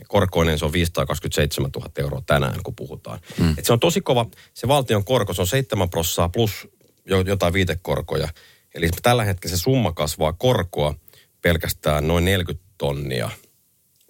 [0.08, 3.20] korkoinen se on 527 000 euroa tänään, kun puhutaan.
[3.38, 3.54] Mm.
[3.58, 6.68] Et se on tosi kova, se valtion korko, se on 7 prossaa plus
[7.26, 8.28] jotain viitekorkoja.
[8.74, 10.94] Eli tällä hetkellä se summa kasvaa korkoa
[11.42, 13.30] pelkästään noin 40 tonnia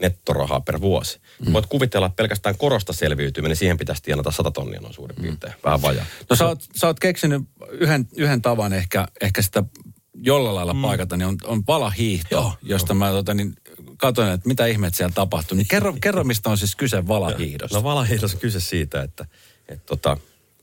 [0.00, 1.20] nettorahaa per vuosi.
[1.46, 1.52] Mm.
[1.52, 5.52] Voit kuvitella, että pelkästään korosta selviytyminen, niin siihen pitäisi tienata 100 tonnia noin suurin piirtein,
[5.52, 5.60] mm.
[5.64, 6.06] vähän vajaa.
[6.30, 9.64] No sä oot, sä oot keksinyt yhden, yhden tavan ehkä, ehkä sitä
[10.14, 10.82] jollain lailla mm.
[10.82, 12.94] paikata, niin on, on valahiihto, Joo, josta jo.
[12.94, 13.54] mä tota, niin,
[13.96, 15.56] katsoin, että mitä ihmeet siellä tapahtuu.
[15.56, 17.76] Niin kerro, kerro, mistä on siis kyse valahiihdosta.
[17.76, 19.26] No valahiihdossa on kyse siitä, että,
[19.68, 20.16] että tota,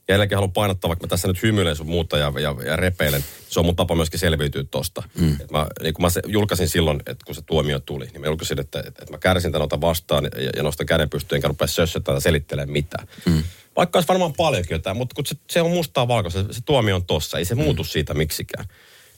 [0.07, 3.25] ja jälkeen haluan painottaa, vaikka mä tässä nyt hymyilen sun muuta ja, ja, ja repeilen.
[3.49, 5.03] Se on mun tapa myöskin selviytyä tosta.
[5.19, 5.37] Mm.
[5.41, 8.27] Et mä, niin kun mä se, julkaisin silloin, että kun se tuomio tuli, niin mä
[8.27, 11.47] julkaisin, että, että, että mä kärsin tämän ota vastaan ja, ja nostan käden pystyyn, enkä
[11.47, 13.07] rupea sössöttämään tai selittelemään mitään.
[13.25, 13.43] Mm.
[13.75, 16.95] Vaikka olisi varmaan paljonkin jotain, mutta kun se, se on mustaa valkoista, se, se tuomio
[16.95, 17.61] on tossa, ei se mm.
[17.61, 18.65] muutu siitä miksikään.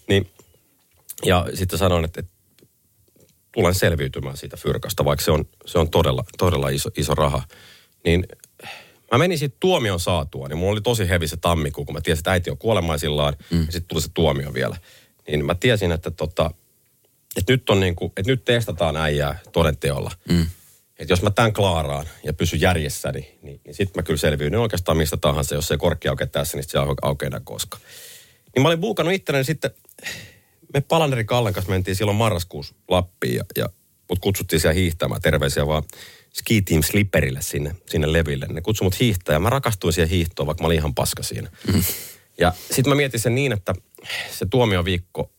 [0.07, 0.29] Niin,
[1.25, 2.31] ja sitten sanoin, että, että
[3.51, 7.43] tulen selviytymään siitä fyrkasta, vaikka se on, se on todella, todella iso, iso raha.
[8.05, 8.25] Niin
[9.11, 12.19] Mä menin sitten tuomion saatua, niin mulla oli tosi hevi se tammikuu, kun mä tiesin,
[12.19, 13.65] että äiti on kuolemaisillaan, mm.
[13.65, 14.77] ja sitten tuli se tuomio vielä.
[15.27, 16.51] Niin mä tiesin, että, tota,
[17.37, 20.11] että, nyt, on niinku, että nyt testataan äijää todenteolla.
[20.29, 20.45] Mm.
[20.99, 24.55] Että jos mä tämän klaaraan ja pysyn järjessäni, niin, niin, niin sitten mä kyllä selviyn
[24.55, 25.55] oikeastaan mistä tahansa.
[25.55, 27.77] Jos se korkea aukeaa tässä, niin se aukeaa enää koska.
[28.55, 29.71] Niin mä olin buukannut itselleni sitten,
[30.73, 33.69] me Palaneri Kallen kanssa mentiin silloin marraskuussa Lappiin ja, ja
[34.09, 35.21] mut kutsuttiin siellä hiihtämään.
[35.21, 35.83] Terveisiä vaan
[36.39, 38.45] Ski Team Slipperille sinne, sinne leville.
[38.49, 41.49] Ne kutsui mut hiihtää ja mä rakastuin siihen hiihtoon, vaikka mä olin ihan paska siinä.
[41.73, 41.83] Mm.
[42.37, 43.75] Ja sitten mä mietin sen niin, että
[44.31, 45.31] se tuomioviikko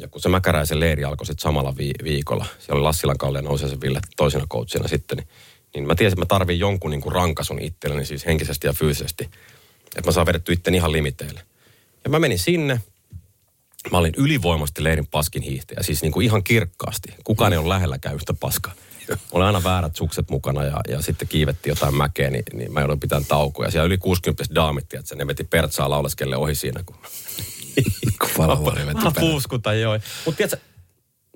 [0.00, 3.42] ja kun se Mäkäräisen leiri alkoi sitten samalla vi- viikolla, siellä oli Lassilan Kalle ja
[3.42, 5.28] Nousiaisen Ville toisena coachina sitten, niin,
[5.74, 9.24] niin mä tiesin, että mä tarviin jonkun niin kuin rankasun itselleni siis henkisesti ja fyysisesti,
[9.84, 11.40] että mä saan vedetty itteni ihan limiteille.
[12.04, 12.80] Ja mä menin sinne,
[13.90, 17.14] mä olin ylivoimasti leirin paskin hiihtäjä, siis niin kuin ihan kirkkaasti.
[17.24, 18.72] Kukaan ei ole lähelläkään yhtä paskaa.
[19.08, 22.80] Mulla oli aina väärät sukset mukana ja, ja sitten kiivettiin jotain mäkeä, niin, niin mä
[22.80, 23.70] joudun pitämään taukoja.
[23.70, 26.96] Siellä yli 60 daamit, että ne veti pertsaa lauleskelle ohi siinä, kun...
[28.20, 28.46] kun
[28.86, 29.98] veti puuskuta, joo.
[30.24, 30.66] Mutta tiedätkö,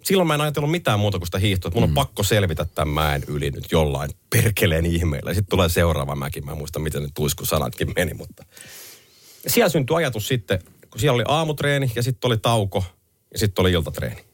[0.05, 1.95] silloin mä en ajatellut mitään muuta kuin sitä hiihtoa, että mun on mm.
[1.95, 5.35] pakko selvitä tämän mäen yli nyt jollain perkeleen ihmeellä.
[5.35, 8.45] Sitten tulee seuraava mäki, mä en muista miten ne tuiskusanatkin meni, mutta...
[9.47, 12.85] Siellä syntyi ajatus sitten, kun siellä oli aamutreeni ja sitten oli tauko
[13.33, 14.30] ja sitten oli iltatreeni.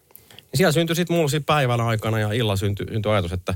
[0.57, 3.55] Siellä syntyi sitten mulla siinä päivän aikana ja illalla syntyi, syntyi ajatus, että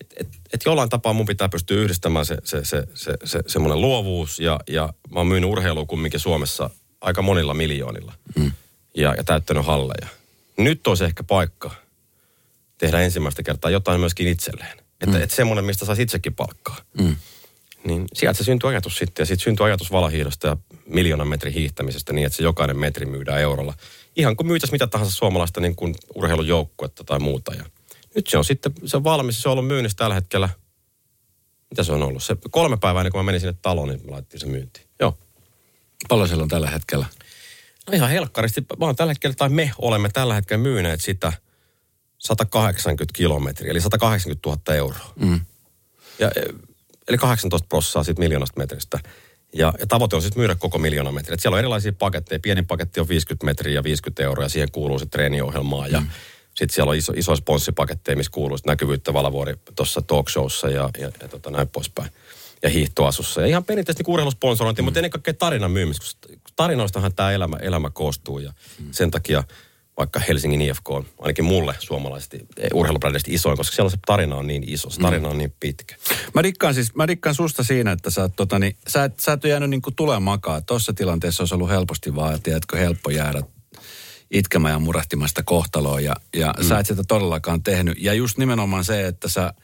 [0.00, 3.80] et, et, et jollain tapaa mun pitää pystyä yhdistämään se, se, se, se, se semmoinen
[3.80, 8.52] luovuus ja, ja mä oon myynyt urheilua kumminkin Suomessa aika monilla miljoonilla mm.
[8.94, 10.08] ja, ja täyttänyt halleja.
[10.56, 11.70] Nyt olisi ehkä paikka
[12.78, 14.78] tehdä ensimmäistä kertaa jotain myöskin itselleen.
[15.00, 15.22] Että mm.
[15.22, 16.76] et semmoinen, mistä saisi itsekin palkkaa.
[17.00, 17.16] Mm.
[17.84, 22.12] Niin sieltä se syntyi ajatus sitten ja sitten syntyi ajatus valahiidosta ja miljoonan metrin hiihtämisestä
[22.12, 23.74] niin, että se jokainen metri myydään eurolla
[24.18, 27.54] ihan kuin myytäisi mitä tahansa suomalaista niin kuin urheilujoukkuetta tai muuta.
[27.54, 27.64] Ja
[28.14, 30.48] nyt se on sitten, se on valmis, se on ollut myynnissä tällä hetkellä.
[31.70, 32.22] Mitä se on ollut?
[32.22, 34.86] Se kolme päivää ennen kuin mä menin sinne taloon, niin laittiin se myyntiin.
[35.00, 35.18] Joo.
[36.08, 37.06] Paljon siellä on tällä hetkellä?
[37.86, 38.60] No ihan helkkaristi.
[38.78, 41.32] Mä oon tällä hetkellä, tai me olemme tällä hetkellä myyneet sitä
[42.18, 45.12] 180 kilometriä, eli 180 000 euroa.
[45.16, 45.40] Mm.
[46.18, 46.30] Ja,
[47.08, 48.98] eli 18 prosenttia siitä miljoonasta metristä.
[49.54, 51.34] Ja, ja tavoite on sitten myydä koko miljoona metriä.
[51.34, 52.40] Et siellä on erilaisia paketteja.
[52.40, 55.86] Pieni paketti on 50 metriä ja 50 euroa ja siihen kuuluu sitten treeniohjelmaa.
[55.86, 56.06] Ja mm.
[56.54, 61.10] sitten siellä on iso, iso sponssipaketteja, missä kuuluu näkyvyyttä Valavuori tuossa talk showssa ja, ja,
[61.22, 62.10] ja tota, näin poispäin.
[62.62, 63.40] Ja hiihtoasussa.
[63.40, 64.84] Ja ihan perinteisesti niin urheilusponsorointi, mm.
[64.84, 66.28] mutta ennen kaikkea tarinan myymistä.
[66.56, 68.88] Tarinoistahan tämä elämä, elämä koostuu ja mm.
[68.92, 69.44] sen takia–
[69.98, 74.64] vaikka Helsingin IFK on ainakin mulle suomalaisesti urheilubrändistä isoin, koska siellä se tarina on niin
[74.66, 75.96] iso, se tarina on niin pitkä.
[76.34, 79.44] Mä rikkaan siis, mä rikkaan susta siinä, että sä, tota, niin, sä, et, sä et
[79.44, 80.60] ole jäänyt niin tulee makaa.
[80.60, 83.42] Tuossa tilanteessa olisi ollut helposti vaan, tiedätkö, helppo jäädä
[84.30, 86.68] itkemään ja murehtimasta kohtaloa ja, ja mm.
[86.68, 87.98] sä et sitä todellakaan tehnyt.
[88.00, 89.54] Ja just nimenomaan se, että sä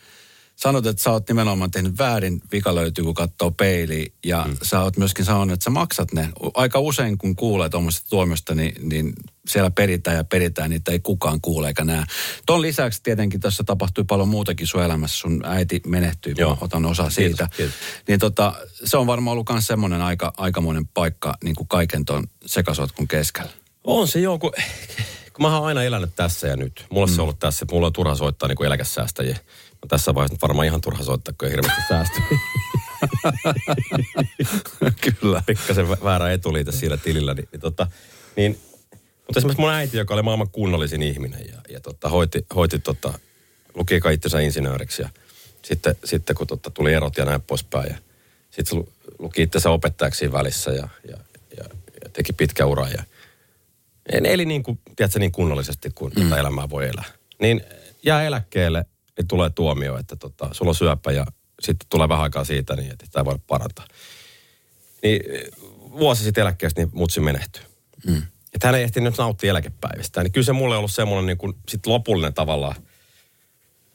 [0.57, 4.13] sanot, että sä oot nimenomaan tehnyt väärin, vika löytyy, kun katsoo peiliin.
[4.25, 4.57] Ja mm.
[4.63, 6.29] sä oot myöskin sanonut, että sä maksat ne.
[6.55, 9.13] Aika usein, kun kuulee tuommoisesta tuomiosta, niin, niin
[9.49, 12.05] siellä peritään ja peritään, niitä ei kukaan kuule eikä näe.
[12.47, 15.19] Ton lisäksi tietenkin tässä tapahtui paljon muutakin sun elämässä.
[15.19, 16.59] Sun äiti menehtyi, Joo.
[16.61, 17.49] otan osa siitä.
[17.57, 17.75] Kiitos, kiitos.
[18.09, 18.53] Niin tota,
[18.85, 23.51] se on varmaan ollut myös semmoinen aika, aikamoinen paikka niin kuin kaiken ton sekasotkun keskellä.
[23.85, 24.53] On se joo, kun,
[25.41, 26.87] mä oon aina elänyt tässä ja nyt.
[26.91, 27.13] Mulla mm.
[27.13, 29.39] se on ollut tässä, että mulla on turha soittaa niin kuin eläkesäästäjiä
[29.89, 32.21] tässä vaiheessa varmaan ihan turha soittaa, kun ei hirveästi säästy.
[35.21, 35.43] Kyllä.
[35.47, 37.35] Pikkasen väärä etuliite siinä tilillä.
[37.35, 37.87] Niin, niin, tota,
[38.37, 38.59] niin,
[39.27, 43.19] mutta esimerkiksi mun äiti, joka oli maailman kunnollisin ihminen ja, ja tota, hoiti, hoiti tota,
[43.75, 45.09] luki itsensä insinööriksi ja,
[45.63, 47.91] sitten, sitten kun tota, tuli erot ja näin poispäin.
[47.91, 47.97] Ja
[48.51, 51.17] sitten se luki itsensä opettajaksi välissä ja, ja,
[51.57, 51.65] ja,
[52.03, 52.89] ja teki pitkä ura.
[52.89, 53.05] Ja,
[54.13, 56.23] eli niin kuin, tiedätkö, niin kunnollisesti kuin mm.
[56.23, 57.05] tätä elämää voi elää.
[57.39, 57.61] Niin
[58.03, 58.85] jää eläkkeelle,
[59.19, 61.27] niin tulee tuomio, että tota, sulla on syöpä ja
[61.61, 63.87] sitten tulee vähän aikaa siitä, niin että tämä voi parantaa.
[65.03, 65.21] Niin
[65.91, 67.63] vuosi sitten eläkkeestä, niin mutsi menehtyy.
[68.07, 68.23] Mm.
[68.55, 70.23] Että hän ei ehtinyt nauttia eläkepäivistä.
[70.23, 72.75] Niin kyllä se mulle on ollut semmoinen niin kuin, sit lopullinen tavallaan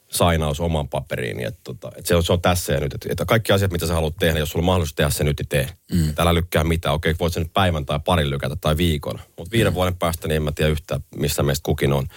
[0.10, 1.40] sainaus oman paperiin.
[1.40, 2.94] Että, tota, että se, on, se on tässä ja nyt.
[2.94, 5.40] Että, että kaikki asiat, mitä sä haluat tehdä, jos sulla on mahdollisuus tehdä se nyt,
[5.40, 5.70] niin tee.
[5.92, 6.14] Mm.
[6.18, 6.96] Älä lykkää mitään.
[6.96, 9.20] Okei, voit sen nyt päivän tai parin lykätä tai viikon.
[9.38, 9.76] Mutta viiden mm.
[9.76, 12.08] vuoden päästä, niin en mä tiedä yhtään, missä meistä kukin on.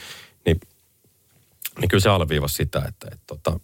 [1.74, 3.60] Niin, niin kyllä se alleviivasi sitä, että, että, että tota,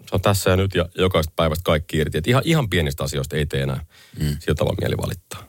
[0.00, 2.18] se on tässä ja nyt ja jokaisesta päivästä kaikki irti.
[2.18, 3.86] Että ihan, ihan pienistä asioista ei tee enää
[4.20, 4.36] mm.
[4.38, 5.44] sillä tavalla mieli valittaa.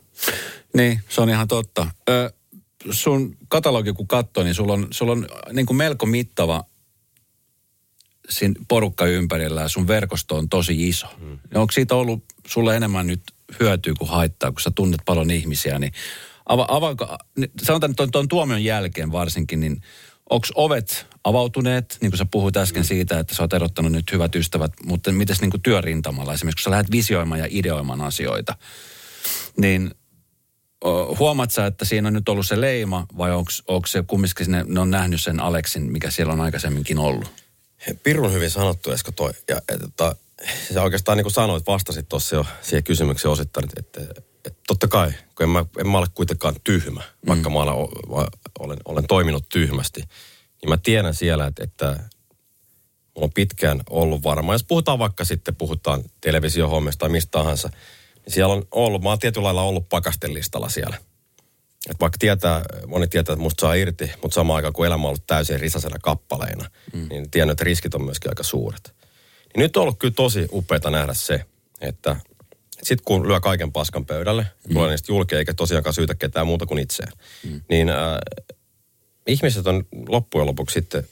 [0.74, 1.88] Niin, se on ihan totta.
[2.10, 2.32] Ö,
[2.92, 6.64] sun katalogi kun katsoo, niin sulla on, sulla on niin kuin melko mittava
[8.30, 11.08] siinä porukka ympärillä ja sun verkosto on tosi iso.
[11.18, 11.40] Mm.
[11.56, 13.22] Onko siitä ollut sulle enemmän nyt
[13.60, 15.94] hyötyä kuin haittaa, kun sä tunnet paljon ihmisiä, niin
[16.46, 17.18] ava, avaako,
[17.64, 19.82] sanotaan tuon, tuon tuomion jälkeen varsinkin, niin
[20.30, 22.88] onko ovet avautuneet, niin kuin sä puhuit äsken mm.
[22.88, 26.72] siitä, että sä oot erottanut nyt hyvät ystävät, mutta miten niin kuin työrintamalla esimerkiksi, kun
[26.72, 28.56] sä lähdet visioimaan ja ideoimaan asioita,
[29.58, 29.92] niin
[31.20, 33.32] huomaat sä, että siinä on nyt ollut se leima vai
[33.68, 37.32] onko se kumminkin sinne, ne on nähnyt sen Aleksin, mikä siellä on aikaisemminkin ollut?
[38.04, 39.32] Pirun hyvin sanottu, Esko toi.
[39.48, 40.16] Ja, et, tota,
[40.74, 44.88] sä oikeastaan niin kuin sanoit, vastasit tuossa jo siihen kysymykseen osittain, että, että, että totta
[44.88, 47.54] kai, kun en mä, en mä ole kuitenkaan tyhmä, vaikka mm.
[47.54, 47.76] mä olen,
[48.60, 50.04] olen, olen toiminut tyhmästi,
[50.62, 51.86] niin mä tiedän siellä, että, että
[53.16, 57.70] mulla on pitkään ollut varmaan, jos puhutaan vaikka sitten, puhutaan televisiohommista tai mistä tahansa,
[58.16, 60.98] niin siellä on ollut, mä oon tietyllä lailla ollut pakastelistalla siellä.
[61.90, 65.08] Et vaikka tietää, moni tietää, että musta saa irti, mutta samaan aikaan kun elämä on
[65.08, 67.08] ollut täysin risasena kappaleina, mm.
[67.10, 68.94] niin tiedän, että riskit on myöskin aika suuret.
[69.56, 71.46] Niin nyt on ollut kyllä tosi upeata nähdä se,
[71.82, 72.16] että
[72.84, 74.74] sitten kun lyö kaiken paskan pöydälle, mm.
[74.74, 77.62] tulee niistä julkeen eikä tosiaankaan syytä ketään muuta kuin itseään, mm.
[77.70, 77.98] niin äh,
[79.28, 81.08] ihmiset on loppujen lopuksi sitten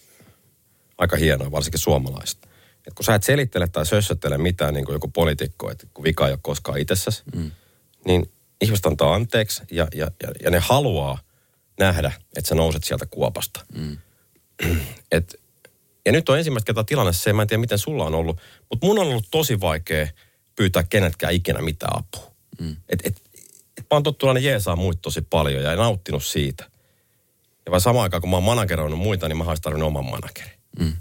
[0.98, 2.48] aika hienoja, varsinkin suomalaiset.
[2.88, 6.28] Et kun sä et selittele tai sössöttele mitään niin kuin joku poliitikko, että kun vika
[6.28, 7.52] ei ole koskaan itsessäsi, mm.
[8.06, 11.20] niin ihmiset antaa anteeksi ja, ja, ja, ja ne haluaa
[11.80, 13.65] nähdä, että sä nouset sieltä kuopasta.
[13.76, 13.98] Mm.
[15.12, 15.41] Et,
[16.06, 18.88] ja nyt on ensimmäistä kertaa tilanne se, mä en tiedä miten sulla on ollut, mutta
[18.88, 20.08] mun on ollut tosi vaikea
[20.56, 22.32] pyytää kenetkään ikinä mitään apua.
[22.60, 22.76] Mm.
[22.89, 23.22] Et, et,
[23.78, 26.70] et mä oon tottunut jeesaa muita tosi paljon ja nauttinut siitä.
[27.67, 30.60] Ja vaan samaan aikaan, kun mä oon manageroinut muita, niin mä olisin tarvinnut oman managerin.
[30.80, 30.93] Mm.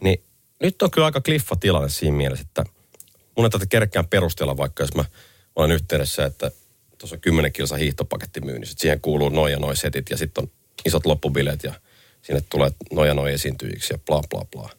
[0.00, 0.24] Niin
[0.62, 2.64] nyt on kyllä aika kliffa tilanne siinä mielessä, että
[3.36, 5.04] mun ei tätä kerkkään perustella, vaikka jos mä
[5.56, 6.50] olen yhteydessä, että
[6.98, 8.74] tuossa on 10 kilsa hiihtopaketti myynnissä.
[8.78, 10.50] Siihen kuuluu noin ja noin setit ja sitten on
[10.84, 11.74] isot loppubileet ja
[12.22, 14.70] sinne tulee noin ja noin esiintyjiksi ja bla bla bla.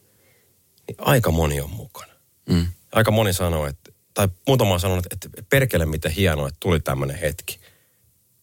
[0.87, 2.13] Niin aika moni on mukana.
[2.49, 2.67] Mm.
[2.91, 7.17] Aika moni sanoo, että, tai muutama on sanonut, että perkele miten hienoa, että tuli tämmöinen
[7.17, 7.59] hetki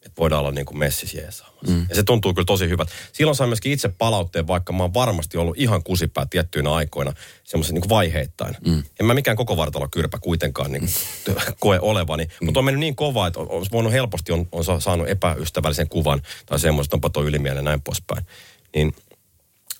[0.06, 1.72] että voidaan olla niin kuin messis jeesaamassa.
[1.72, 1.86] Mm.
[1.88, 2.92] Ja se tuntuu kyllä tosi hyvältä.
[3.12, 7.12] Silloin saan myöskin itse palautteen, vaikka mä oon varmasti ollut ihan kusipää tiettyinä aikoina
[7.44, 8.56] semmoisen niin vaiheittain.
[8.66, 8.82] Mm.
[9.00, 11.34] En mä mikään koko vartalo kyrpä kuitenkaan niin mm.
[11.60, 12.24] koe olevani.
[12.24, 12.44] Mm.
[12.44, 16.58] Mutta on mennyt niin kova, että on, voinut helposti on, on saanut epäystävällisen kuvan tai
[16.58, 18.26] semmoista, onpa toi ylimielinen ja näin poispäin.
[18.74, 18.94] Niin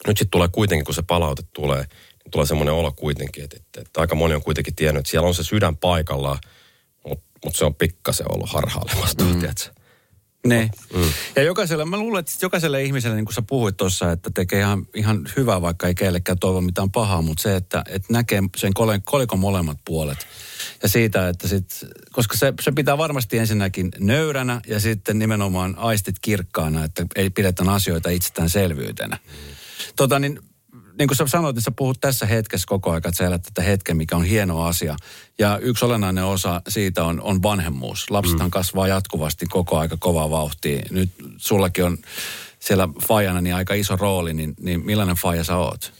[0.06, 1.82] nyt sitten tulee kuitenkin, kun se palaute tulee,
[2.24, 5.28] niin tulee semmoinen olo kuitenkin, että, että, että aika moni on kuitenkin tiennyt, että siellä
[5.28, 6.38] on se sydän paikallaan,
[7.08, 9.38] mutta mut se on pikkasen ollut harhailemasta, mm.
[9.38, 9.83] tiedätkö?
[10.46, 10.70] Ne.
[10.94, 11.02] Mm.
[11.36, 14.86] Ja jokaiselle, mä luulen, että jokaiselle ihmiselle, niin kuin sä puhuit tuossa, että tekee ihan,
[14.94, 18.72] ihan hyvää, vaikka ei kellekään toivo mitään pahaa, mutta se, että, että näkee sen
[19.04, 20.26] kolikon molemmat puolet.
[20.82, 26.16] Ja siitä, että sit, koska se, se pitää varmasti ensinnäkin nöyränä ja sitten nimenomaan aistit
[26.22, 29.16] kirkkaana, että ei pidetä asioita itsestäänselvyytenä.
[29.16, 29.54] Mm.
[29.96, 30.40] Tota niin,
[30.98, 33.62] niin kuin sä sanoit, niin sä puhut tässä hetkessä koko ajan, että sä elät tätä
[33.62, 34.96] hetken, mikä on hieno asia.
[35.38, 38.10] Ja yksi olennainen osa siitä on, on vanhemmuus.
[38.10, 38.50] Lapsethan mm.
[38.50, 40.82] kasvaa jatkuvasti koko aika kovaa vauhtia.
[40.90, 41.98] Nyt sullakin on
[42.58, 45.92] siellä fajana niin aika iso rooli, niin, niin millainen faija sä oot?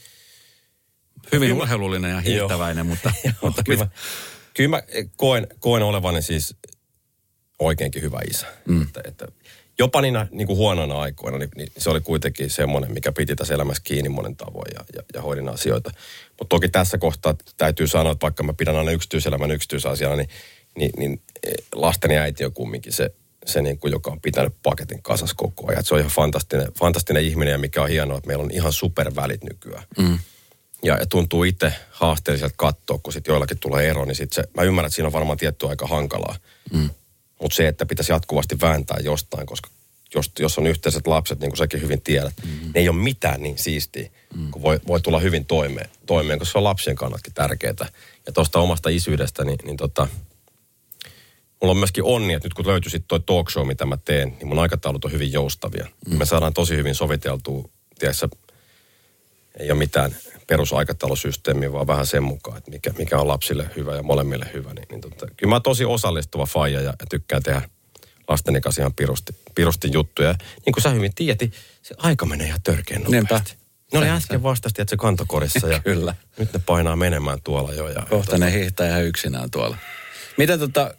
[1.31, 3.11] Hyvin kyllä, urheilullinen ja hiihtäväinen, mutta...
[3.23, 3.87] joo, mutta kyllä,
[4.53, 4.83] kyllä mä
[5.15, 6.55] koen, koen olevani siis
[7.59, 8.47] oikeinkin hyvä isä.
[8.67, 8.81] Mm.
[8.81, 9.27] Että, että
[9.79, 13.53] jopa niinä niin kuin huonoina aikoina, niin, niin se oli kuitenkin semmoinen, mikä piti tässä
[13.53, 15.91] elämässä kiinni monen tavoin ja, ja, ja hoidin asioita.
[16.27, 20.29] Mutta toki tässä kohtaa täytyy sanoa, että vaikka mä pidän aina yksityiselämän yksityisasiana, niin,
[20.77, 23.09] niin, niin e, lasteni äiti on kumminkin se,
[23.45, 25.79] se niin kuin, joka on pitänyt paketin kasas koko ajan.
[25.79, 28.73] Et se on ihan fantastinen, fantastinen ihminen ja mikä on hienoa, että meillä on ihan
[28.73, 29.83] supervälit nykyään.
[29.97, 30.19] Mm.
[30.83, 34.63] Ja, ja tuntuu itse haasteelliselta katsoa, kun sitten joillakin tulee ero, niin sit se, mä
[34.63, 36.35] ymmärrän, että siinä on varmaan tietty aika hankalaa.
[36.73, 36.89] Mm.
[37.41, 39.69] Mutta se, että pitäisi jatkuvasti vääntää jostain, koska
[40.15, 42.71] jos, jos on yhteiset lapset, niin kuin säkin hyvin tiedät, mm-hmm.
[42.73, 44.51] ne ei ole mitään niin siistiä, mm-hmm.
[44.51, 47.87] kun voi, voi tulla hyvin toimeen, toimeen, koska se on lapsien kannatkin tärkeää.
[48.25, 50.07] Ja tuosta omasta isyydestä, niin, niin tota,
[51.61, 54.29] mulla on myöskin onni, että nyt kun löytyy sitten toi talk show, mitä mä teen,
[54.29, 55.87] niin mun aikataulut on hyvin joustavia.
[56.07, 56.17] Mm.
[56.17, 57.69] Me saadaan tosi hyvin soviteltua,
[57.99, 58.27] tiedätkö,
[59.59, 60.15] ei ole mitään
[60.47, 64.73] perusaikataulusysteemiä, vaan vähän sen mukaan, että mikä, mikä on lapsille hyvä ja molemmille hyvä.
[64.73, 67.61] Niin, niin tota, kyllä mä oon tosi osallistuva faija ja, ja tykkään tehdä
[68.27, 70.35] lasteni kanssa ihan pirusti, pirusti juttuja.
[70.65, 73.55] niin kuin sä hyvin tiedät, se aika menee ihan törkeän nopeasti.
[73.93, 76.15] Ne oli äsken vastasti, että se kantokorissa ja Kyllä.
[76.37, 77.89] nyt ne painaa menemään tuolla jo.
[77.89, 79.77] Ja, Kohta tota, ne hiihtää ihan yksinään tuolla.
[80.37, 80.93] Miten tota,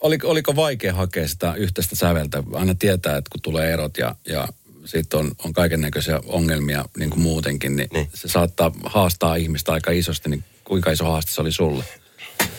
[0.00, 2.42] oliko, oliko vaikea hakea sitä yhteistä säveltä?
[2.54, 4.48] Aina tietää, että kun tulee erot ja, ja
[4.84, 9.72] sitten on, on kaiken näköisiä ongelmia niin kuin muutenkin, niin, niin se saattaa haastaa ihmistä
[9.72, 11.84] aika isosti, niin kuinka iso haaste se oli sulle?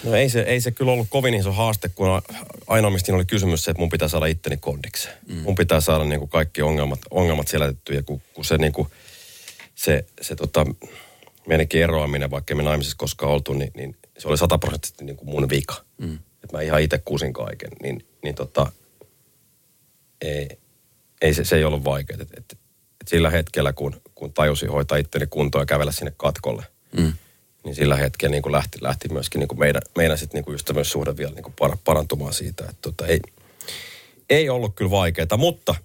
[0.03, 2.21] No ei se, ei se kyllä ollut kovin iso haaste, kun
[2.67, 5.09] ainoa mistä oli kysymys se, että mun pitää saada itteni kondiksi.
[5.27, 5.35] Mm.
[5.35, 8.87] Mun pitää saada niin kuin kaikki ongelmat, ongelmat selätettyä, kun, kun se, niin kuin,
[9.75, 10.65] se, se tota,
[11.47, 15.49] meidänkin eroaminen, vaikka me naimisissa koskaan oltu, niin, niin se oli sataprosenttisesti niin kuin mun
[15.49, 15.75] vika.
[15.97, 16.19] Mm.
[16.43, 17.69] Että mä ihan itse kusin kaiken.
[17.83, 18.71] Niin, niin tota,
[20.21, 20.49] ei,
[21.23, 22.19] ei se, se ei ollut vaikeaa.
[22.21, 22.45] Et, et,
[23.01, 26.63] et sillä hetkellä, kun, kun tajusin hoitaa itteni kuntoon ja kävellä sinne katkolle,
[26.97, 27.13] mm
[27.63, 30.55] niin sillä hetkellä niin kuin lähti, lähti myöskin niin kuin meidän, meidän sit niin kuin
[30.55, 32.63] ystävyyssuhde vielä niin kuin parantumaan siitä.
[32.63, 33.19] Että tota, ei,
[34.29, 35.75] ei ollut kyllä vaikeaa, mutta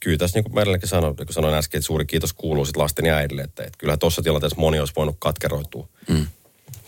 [0.00, 2.82] kyllä tässä niin kuin Merlinkin sanoi, niin kuin sanoin äsken, että suuri kiitos kuuluu sitten
[2.82, 5.88] lasten ja äidille, että, että kyllähän tuossa tilanteessa moni olisi voinut katkeroitua.
[6.08, 6.26] Mm.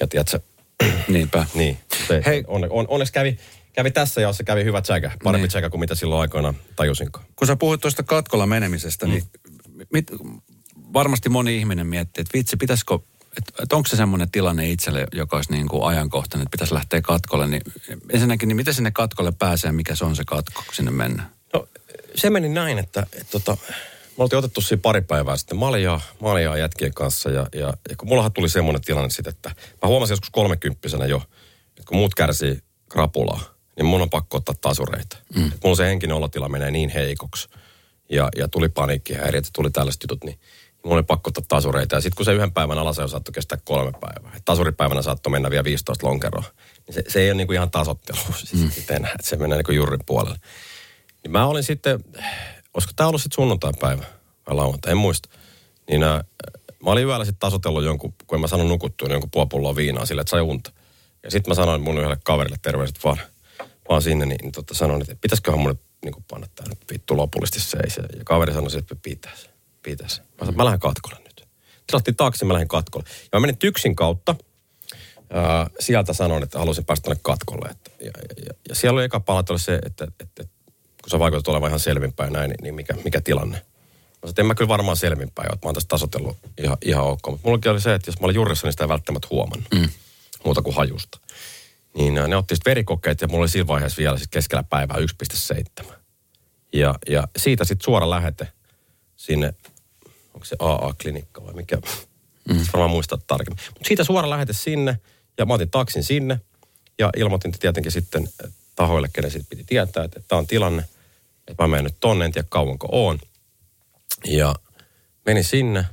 [0.00, 0.40] Ja tiedätkö,
[1.08, 1.46] Niinpä.
[1.54, 1.78] niin.
[2.26, 2.44] Hei.
[2.46, 3.38] Onne, on, onneksi kävi,
[3.74, 5.10] kävi tässä ja se kävi hyvä tsäkä.
[5.24, 5.48] Parempi niin.
[5.48, 7.26] tsäkä kuin mitä silloin aikoina tajusinkaan.
[7.36, 9.78] Kun sä puhuit tuosta katkolla menemisestä, niin mm.
[9.78, 10.06] niin mit,
[10.92, 12.98] varmasti moni ihminen miettii, että vitsi, pitäisikö
[13.38, 17.02] että et onko se semmoinen tilanne itselle, joka olisi niin kuin ajankohtainen, että pitäisi lähteä
[17.02, 17.62] katkolle, niin
[18.10, 21.30] ensinnäkin, niin miten sinne katkolle pääsee, mikä se on se katko, kun sinne mennään?
[21.52, 21.68] No
[22.14, 23.56] se meni näin, että, että tota,
[24.18, 28.08] me oltiin otettu siinä pari päivää sitten maljaa, maljaa jätkien kanssa ja, ja, ja kun
[28.08, 29.50] mullahan tuli semmoinen tilanne sitten, että
[29.82, 31.22] mä huomasin joskus kolmekymppisenä jo,
[31.68, 32.58] että kun muut kärsii
[32.88, 35.16] krapulaa, niin mun on pakko ottaa tasureita.
[35.34, 35.46] Mm.
[35.46, 37.48] Että mulla se henkinen olotila menee niin heikoksi
[38.10, 40.38] ja, ja tuli paniikkihäiriöt, tuli tällaiset jutut, niin
[40.84, 41.94] mulla oli pakko ottaa tasureita.
[41.94, 44.36] Ja sitten kun se yhden päivän alasajo saattoi kestää kolme päivää.
[44.36, 46.44] Et tasuripäivänä saattoi mennä vielä 15 lonkeroa.
[46.86, 48.96] Niin se, se ei ole niinku ihan tasottelu siis mm.
[48.96, 50.38] enää, että se menee niinku juurin puolelle.
[51.22, 52.04] Niin mä olin sitten,
[52.74, 54.04] olisiko tämä ollut sitten sunnuntai-päivä
[54.46, 55.28] vai lauantai, en muista.
[55.90, 56.22] Niin ää, äh,
[56.84, 60.06] mä olin yöllä sitten tasotellut jonkun, kun en mä sanon nukuttua, niin jonkun puopulloa viinaa
[60.06, 60.72] sille, että sai unta.
[61.22, 63.18] Ja sitten mä sanoin mun yhdelle kaverille terveiset vaan,
[63.88, 67.60] vaan sinne, niin, niin totta sanoin, että pitäisiköhän mun niin panna tää nyt vittu lopullisesti
[67.60, 67.96] seis.
[67.96, 69.48] Ja kaveri sanoi, että pitäisi
[69.84, 70.20] pitäisi.
[70.20, 71.48] Mä sanoin, mä lähden katkolle nyt.
[71.86, 73.08] Tilattiin taksi, mä lähden katkolle.
[73.08, 74.36] Ja mä menin tyksin kautta.
[75.30, 77.68] Ää, sieltä sanoin, että haluaisin päästä tänne katkolle.
[77.68, 80.44] Että, ja, ja, ja, ja siellä oli eka palata se, että, että, että
[81.02, 83.56] kun sä vaikutat olevan ihan selvinpäin näin, niin, niin mikä, mikä tilanne?
[83.56, 87.26] Mä sanoin, en mä kyllä varmaan selvinpäin että mä oon tässä tasotellut ihan, ihan ok.
[87.26, 89.68] Mutta mullakin oli se, että jos mä olin jurissa, niin sitä ei välttämättä huomannut.
[89.74, 89.88] Mm.
[90.44, 91.18] Muuta kuin hajusta.
[91.94, 94.96] Niin ne otti sitten verikokeet ja mulla oli siinä vaiheessa vielä sit keskellä päivää
[95.84, 95.92] 1,7.
[96.72, 98.48] Ja, ja siitä sitten suora lähete
[99.16, 99.54] sinne
[100.34, 101.76] onko se AA-klinikka vai mikä,
[102.48, 102.60] mm.
[102.72, 103.64] varmaan muistaa tarkemmin.
[103.66, 104.98] Mutta siitä suora lähete sinne
[105.38, 106.40] ja mä otin taksin sinne
[106.98, 108.28] ja ilmoitin tietenkin sitten
[108.76, 110.84] tahoille, kenen sitten piti tietää, että tämä on tilanne,
[111.48, 113.18] että mä menen nyt tonne, en tiedä kauanko oon.
[114.24, 114.54] Ja
[115.26, 115.84] meni sinne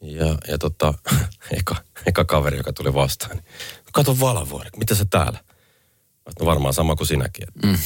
[0.00, 0.94] ja, ja tota,
[1.58, 3.44] eka, eka kaveri, joka tuli vastaan, niin
[3.92, 5.38] kato Valavuori, mitä se täällä?
[6.40, 7.44] No varmaan sama kuin sinäkin.
[7.48, 7.78] Että mm.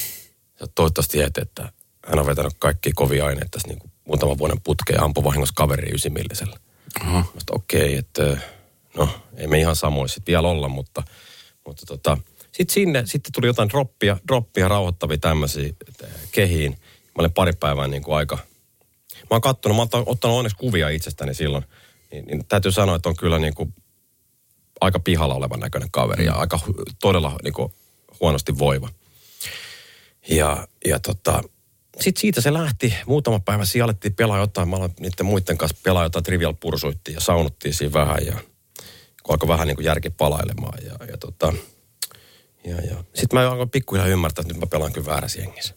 [0.74, 1.72] Toivottavasti et, että
[2.06, 5.94] hän on vetänyt kaikki kovia aineita tässä niin kuin muutaman vuoden putkeen ampui vahingossa kaveri
[5.94, 6.56] ysimillisellä.
[7.50, 8.40] okei, okay, että
[8.96, 11.02] no ei me ihan samoin sitten vielä olla, mutta,
[11.66, 12.18] mutta tota,
[12.52, 15.72] sitten sinne sitten tuli jotain droppia, droppia rauhoittavia tämmöisiä
[16.32, 16.72] kehiin.
[17.04, 18.38] Mä olin pari päivää niin kuin aika,
[19.14, 21.64] mä oon kattonut, mä oon ottanut onneksi kuvia itsestäni silloin,
[22.12, 23.74] niin, niin täytyy sanoa, että on kyllä niin kuin
[24.80, 26.40] aika pihalla olevan näköinen kaveri ja mm.
[26.40, 26.60] aika
[27.00, 27.72] todella niin kuin
[28.20, 28.88] huonosti voiva.
[30.28, 31.42] Ja, ja tota,
[32.00, 32.94] sitten siitä se lähti.
[33.06, 34.68] Muutama päivä siellä alettiin pelaa jotain.
[34.68, 38.26] Mä aloin niiden muiden kanssa pelaa jotain trivial pursuittiin ja saunuttiin siinä vähän.
[38.26, 38.32] Ja
[39.22, 40.78] kun alkoi vähän niin kuin järki palailemaan.
[40.84, 41.52] Ja, ja, tota,
[42.64, 43.04] ja, ja.
[43.14, 45.74] Sitten mä alkoin pikkuhiljaa ymmärtää, että nyt mä pelaan kyllä väärässä jengissä.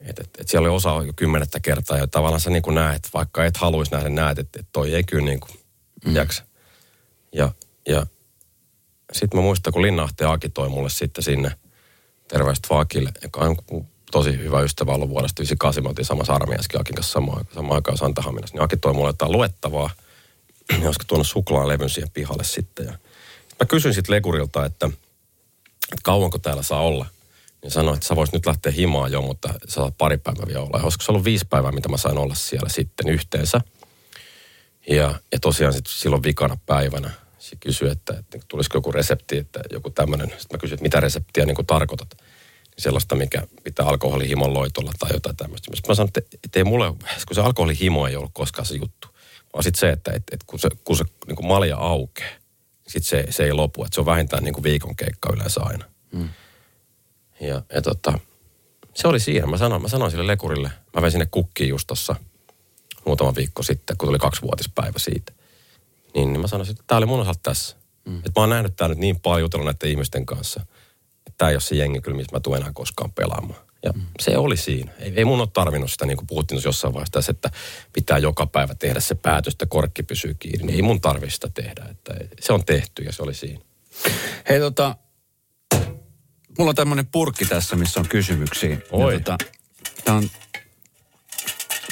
[0.00, 3.08] Et, et, et siellä oli osa jo kymmenettä kertaa ja tavallaan sä niin kuin näet,
[3.14, 5.50] vaikka et haluaisi nähdä, näet, että et toi ei kyllä niin kuin
[6.04, 6.16] mm.
[6.16, 6.44] jaksa.
[7.32, 7.52] Ja,
[7.88, 8.06] ja
[9.12, 11.52] sitten mä muistan, kun Linnahti Aki toi mulle sitten sinne
[12.28, 13.56] terveistä Faakille, joka on
[14.12, 15.82] tosi hyvä ystävä ollut vuodesta 98.
[15.82, 18.54] Me oltiin samassa Akin kanssa samaan, samaan aikaan Santahaminassa.
[18.54, 19.90] Niin Aki toi mulle jotain luettavaa.
[20.86, 22.86] Olisiko tuonut suklaalevyn siihen pihalle sitten.
[22.86, 22.92] Ja
[23.60, 27.06] mä kysyin sitten Legurilta, että, että kauanko täällä saa olla.
[27.62, 30.60] Niin sanoi, että sä voisit nyt lähteä himaan jo, mutta sä saat pari päivää vielä
[30.60, 30.78] olla.
[30.78, 33.60] Ja olisiko se ollut viisi päivää, mitä mä sain olla siellä sitten yhteensä.
[34.90, 39.60] Ja, ja tosiaan sit silloin vikana päivänä se kysyi, että, että tulisiko joku resepti, että
[39.72, 40.28] joku tämmöinen.
[40.28, 42.14] Sitten mä kysyin, että mitä reseptiä niin tarkoitat.
[42.18, 45.76] Niin sellaista, mikä pitää alkoholihimon loitolla tai jotain tämmöistä.
[45.76, 46.88] Sitten mä sanoin, että, että ei mulle,
[47.28, 49.08] kun se alkoholihimo ei ollut koskaan se juttu.
[49.52, 52.30] Vaan sitten se, että, että, että kun se, kun se niin kuin malja aukeaa,
[52.88, 53.84] sitten se, se ei lopu.
[53.84, 55.84] Että se on vähintään niin kuin viikon keikka yleensä aina.
[56.12, 56.28] Mm.
[57.40, 58.18] Ja, ja tota,
[58.94, 59.46] se oli siinä.
[59.46, 62.16] Mä sanoin, mä sanoin sille lekurille, mä vein sinne kukkiin just tossa
[63.06, 65.32] muutama viikko sitten, kun tuli kaksivuotispäivä siitä.
[66.14, 67.76] Niin, niin mä sanoin, että tämä oli mun osalta tässä.
[68.04, 68.18] Mm.
[68.18, 70.60] Että mä oon nähnyt tää nyt niin paljon jutellut näiden ihmisten kanssa.
[71.26, 73.60] Että tämä ei ole se jengi kyllä, missä mä tulen enää koskaan pelaamaan.
[73.82, 74.02] Ja mm.
[74.20, 74.92] se oli siinä.
[74.98, 77.50] Ei, ei mun ole tarvinnut sitä, niin kuin puhuttiin jossain vaiheessa tässä, että
[77.92, 80.66] pitää joka päivä tehdä se päätös, että korkki pysyy kiinni.
[80.66, 81.86] Niin ei mun tarvi sitä tehdä.
[81.90, 83.60] Että se on tehty ja se oli siinä.
[84.48, 84.96] Hei tota,
[86.58, 88.78] mulla on tämmöinen purkki tässä, missä on kysymyksiä.
[88.90, 89.14] Oi.
[89.14, 89.38] Ja tota,
[90.04, 90.30] tää on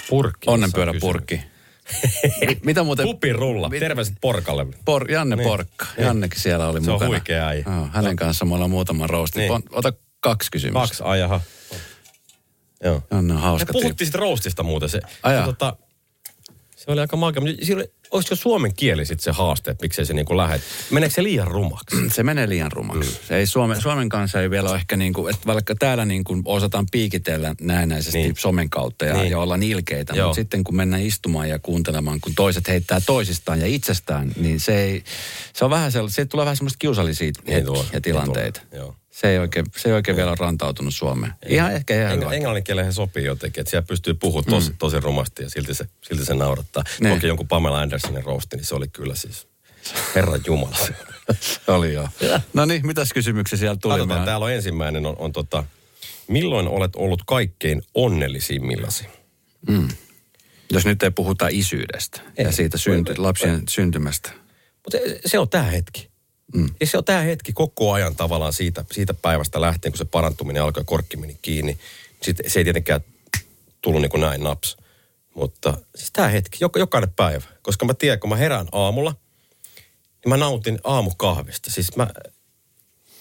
[0.08, 0.50] Purkki.
[0.50, 1.36] onnenpyöräpurkki.
[1.36, 1.55] Mi-
[2.64, 3.06] Mitä muuten...
[3.06, 3.68] Pupirulla.
[3.68, 4.66] Mit- Terveiset Porkalle.
[4.84, 5.48] Por, Janne Niin.
[5.48, 5.86] Porkka.
[5.96, 6.06] Niin.
[6.06, 7.08] Jannekin siellä oli Se on mukana.
[7.08, 7.64] huikea äijä.
[7.66, 9.38] Joo, hänen kanssaan me ollaan muutama roosti.
[9.38, 9.52] Niin.
[9.52, 10.80] On- Ota kaksi kysymystä.
[10.80, 11.40] Kaksi, ai jaha.
[12.84, 13.02] Joo.
[13.10, 13.82] Janne on Me hauska tyyppi.
[13.82, 14.88] puhuttiin sitten roastista muuten.
[14.88, 15.76] Se, Ai se, tota,
[16.76, 17.40] se oli aika makea.
[17.42, 20.60] mutta siinä oli- Olisiko suomen kieli sitten se haaste, että miksei se niinku lähde?
[20.90, 21.96] Meneekö se liian rumaksi?
[22.12, 23.10] Se menee liian rumaksi.
[23.10, 23.16] Mm.
[23.28, 26.24] Se ei Suomen, Suomen kanssa ei vielä ole ehkä niin kuin, että vaikka täällä niin
[26.24, 28.28] kuin osataan piikitellä näennäisesti niin.
[28.28, 28.36] Niin.
[28.38, 29.30] somen kautta ja, Niin.
[29.30, 30.26] ja olla ilkeitä, Joo.
[30.28, 34.78] mutta sitten kun mennään istumaan ja kuuntelemaan, kun toiset heittää toisistaan ja itsestään, niin se
[34.84, 35.04] ei,
[35.52, 38.60] se on vähän sellaista, siitä tulee vähän semmoista kiusallisia hetkiä ja ei tilanteita.
[38.72, 38.94] joo.
[39.16, 41.32] Se ei oikein, se ei oikein vielä ole rantautunut Suomeen.
[41.46, 42.32] Ihan ehkä ihan Eng- hyvä.
[42.32, 44.76] englannin kieleen sopii jotenkin, että siellä pystyy puhumaan tosi, mm.
[44.78, 46.82] tosi rumasti ja silti se, silti se naurattaa.
[47.00, 47.14] Niin.
[47.14, 49.48] Toki jonkun Pamela Andersonin roosti, niin se oli kyllä siis
[50.14, 50.76] Herran Jumala.
[51.40, 52.08] Se oli joo.
[52.54, 53.94] No niin, mitäs kysymyksiä siellä tuli?
[53.94, 55.64] Katsotaan, täällä on ensimmäinen, on, on tota,
[56.28, 59.06] milloin olet ollut kaikkein onnellisimmillasi?
[60.72, 62.52] Jos nyt ei puhuta isyydestä ei, ja Ei.
[62.52, 64.30] siitä synty, Ei, ei, lapsien syntymästä.
[64.84, 66.15] Mutta se, se on tämä hetki.
[66.54, 66.70] Mm.
[66.80, 70.62] Ja se on tämä hetki koko ajan tavallaan siitä, siitä päivästä lähtien, kun se parantuminen
[70.62, 71.78] alkoi ja korkki meni kiinni.
[72.22, 73.00] Sit se ei tietenkään
[73.82, 74.76] tullut niin kuin näin naps.
[75.34, 77.44] Mutta siis tämä hetki, joka, jokainen päivä.
[77.62, 79.14] Koska mä tiedän, kun mä herään aamulla,
[80.24, 81.70] niin mä nautin aamukahvista.
[81.70, 82.10] Siis mä,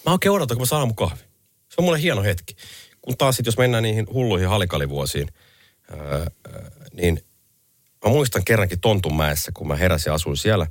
[0.06, 1.22] mä oikein odotan, kun mä saan aamukahvi.
[1.68, 2.56] Se on mulle hieno hetki.
[3.02, 5.28] Kun taas sit, jos mennään niihin hulluihin halikalivuosiin,
[5.92, 6.26] öö,
[6.92, 7.24] niin
[8.04, 10.66] mä muistan kerrankin Tontunmäessä, kun mä heräsin ja asuin siellä,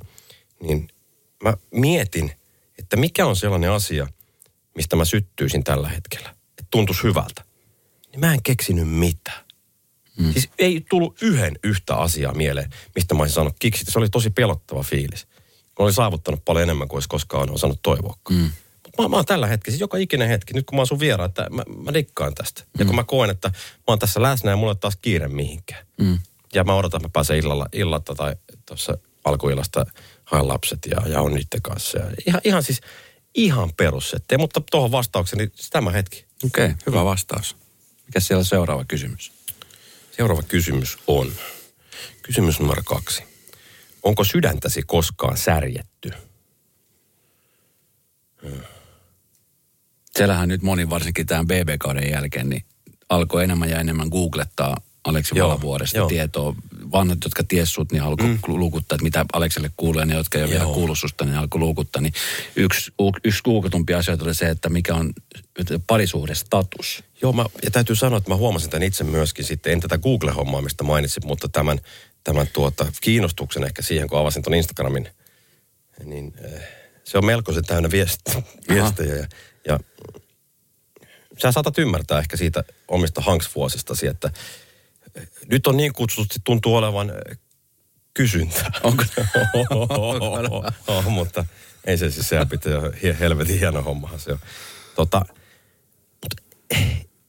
[0.60, 0.88] niin
[1.42, 2.32] mä mietin,
[2.78, 4.06] että mikä on sellainen asia,
[4.74, 6.28] mistä mä syttyisin tällä hetkellä.
[6.50, 7.44] Että tuntuisi hyvältä.
[8.12, 9.46] Niin mä en keksinyt mitään.
[10.18, 10.32] Mm.
[10.32, 13.88] Siis ei tullut yhden yhtä asiaa mieleen, mistä mä olisin saanut kiksit.
[13.88, 15.26] Se oli tosi pelottava fiilis.
[15.78, 18.16] Mä olin saavuttanut paljon enemmän kuin olisi koskaan osannut toivoa.
[18.30, 18.50] Mm.
[18.82, 21.00] Mutta mä, mä oon tällä hetkellä, siis joka ikinen hetki, nyt kun mä oon sun
[21.00, 22.62] vieraan, että mä, mä dikkaan tästä.
[22.62, 22.68] Mm.
[22.78, 25.86] Ja kun mä koen, että mä oon tässä läsnä ja mulla ei taas kiire mihinkään.
[26.00, 26.18] Mm.
[26.54, 29.86] Ja mä odotan, että mä pääsen illalla, illalla tai tuossa alkuillasta
[30.32, 31.98] lapset ja, ja on niiden kanssa.
[31.98, 32.80] Ja ihan, ihan siis,
[33.34, 34.38] ihan perussettejä.
[34.38, 36.26] Mutta tuohon vastaukseni, siis tämä hetki.
[36.44, 37.56] Okei, okay, hyvä vastaus.
[38.06, 39.32] Mikä siellä on seuraava kysymys?
[40.16, 41.32] Seuraava kysymys on,
[42.22, 43.22] kysymys numero kaksi.
[44.02, 46.10] Onko sydäntäsi koskaan särjetty?
[50.16, 52.64] Siellähän nyt moni varsinkin tämän BB-kauden jälkeen, niin
[53.08, 56.54] alkoi enemmän ja enemmän googlettaa Aleksi Valavuoresta tietoa.
[56.92, 58.38] Vanhat, jotka ties sut, niin alkoi mm.
[58.46, 60.74] luukuttaa, että mitä Alekselle kuuluu, ja ne, jotka ei ole vielä Joo.
[60.74, 62.02] kuullut susta, niin alkoi luukuttaa.
[62.02, 62.12] Niin
[62.56, 62.92] yksi,
[63.24, 65.12] yksi googletumpi asioita oli se, että mikä on
[65.86, 67.04] parisuhdestatus.
[67.22, 70.62] Joo, mä, ja täytyy sanoa, että mä huomasin tämän itse myöskin sitten, en tätä Google-hommaa,
[70.62, 71.80] mistä mainitsin, mutta tämän,
[72.24, 75.08] tämän tuota, kiinnostuksen ehkä siihen, kun avasin ton Instagramin,
[76.04, 76.62] niin äh,
[77.04, 78.20] se on melkoisen täynnä viest,
[78.68, 79.14] viestejä.
[79.14, 79.26] Ja,
[79.68, 79.78] ja
[81.38, 84.30] sä saatat ymmärtää ehkä siitä omista hanksvuosistasi, että
[85.50, 87.38] nyt on niin kutsutusti tuntuu olevan äh,
[88.14, 88.70] kysyntää.
[88.82, 89.04] Onko?
[90.86, 91.44] oh, mutta
[91.84, 92.80] ei se siis, sehän pitää
[93.20, 94.38] helvetin hieno hommahan se on.
[94.96, 95.22] Tota,
[96.22, 96.42] mutta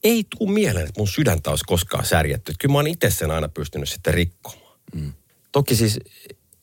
[0.04, 2.52] ei tuu mieleen, että mun sydäntä olisi koskaan särjetty.
[2.58, 4.78] Kyllä mä oon itse sen aina pystynyt sitten rikkomaan.
[4.94, 5.12] Mm.
[5.52, 5.98] Toki siis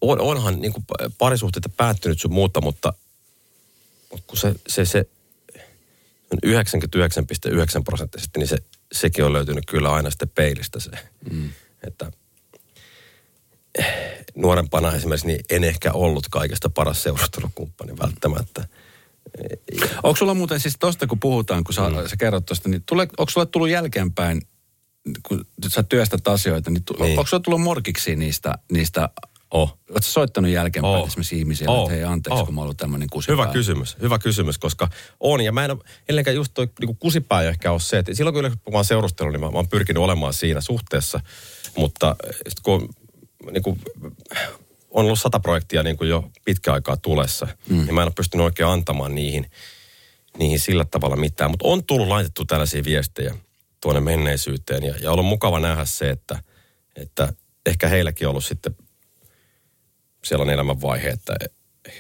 [0.01, 0.85] on, onhan niin kuin
[1.17, 2.93] parisuhteita päättynyt sun muuta, mutta,
[4.11, 5.05] mutta kun se, se, se
[6.31, 8.57] on 99,9 prosenttisesti, niin se,
[8.95, 10.91] sekin on löytynyt kyllä aina sitten peilistä se.
[11.31, 11.49] Mm.
[11.87, 12.11] Että
[14.35, 18.67] nuorempana esimerkiksi niin en ehkä ollut kaikesta paras seurustelukumppani välttämättä.
[20.03, 22.07] Onko sulla muuten siis tosta, kun puhutaan, kun sä, mm.
[22.07, 24.41] sä kerrot tosta, niin tule, onko sulla tullut jälkeenpäin,
[25.23, 27.19] kun sä työstät asioita, niin, tu, Niin.
[27.19, 29.09] onko sulla tullut morkiksi niistä, niistä
[29.55, 29.77] Oh.
[29.89, 31.07] Oletko soittanut jälkeenpäin Oo.
[31.07, 31.83] esimerkiksi ihmisille, Oo.
[31.83, 32.45] että hei anteeksi, Oo.
[32.45, 33.35] kun mä ollut tämmöinen kusipää.
[33.35, 34.89] Hyvä kysymys, hyvä kysymys, koska
[35.19, 35.41] on.
[35.41, 38.39] Ja mä en ole, just toi niin kusipää ei ehkä ole se, että silloin kun
[38.39, 41.19] yleensä mä oon seurustellut, niin mä, mä oon pyrkinyt olemaan siinä suhteessa.
[41.77, 42.15] Mutta
[42.47, 42.89] sit kun
[43.51, 43.79] niin kuin,
[44.91, 47.75] on ollut sata projektia niin kuin jo pitkä aikaa tulessa, mm.
[47.75, 49.51] niin mä en ole pystynyt oikein antamaan niihin,
[50.37, 51.51] niihin sillä tavalla mitään.
[51.51, 53.35] Mutta on tullut laitettu tällaisia viestejä
[53.81, 56.39] tuonne menneisyyteen ja, ja on ollut mukava nähdä se, että,
[56.95, 57.33] että
[57.65, 58.75] ehkä heilläkin on ollut sitten
[60.25, 61.35] sellainen elämänvaihe, että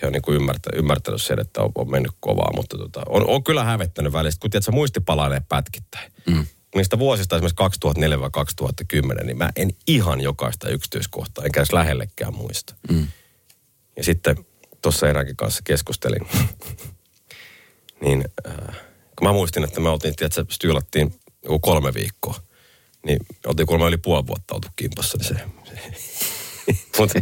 [0.01, 3.29] he on niin kuin ymmärtänyt, ymmärtänyt sen, että on, on mennyt kovaa, mutta tota, on,
[3.29, 6.11] on kyllä hävettänyt välistä, kun tiedät, muisti palailee pätkittäin.
[6.27, 6.45] Mm.
[6.75, 7.91] Niistä vuosista esimerkiksi
[9.21, 12.75] 2004-2010, niin mä en ihan jokaista yksityiskohtaa, enkä edes lähellekään muista.
[12.89, 13.07] Mm.
[13.97, 14.45] Ja sitten
[14.81, 16.27] tuossa eräänkin kanssa keskustelin,
[18.03, 18.75] niin äh,
[19.15, 22.39] kun mä muistin, että me oltiin, tiedätkö, styylattiin joku kolme viikkoa,
[23.05, 26.35] niin oltiin kuulemma yli puoli vuotta oltu kimpassa, niin se, se
[26.99, 27.19] mutta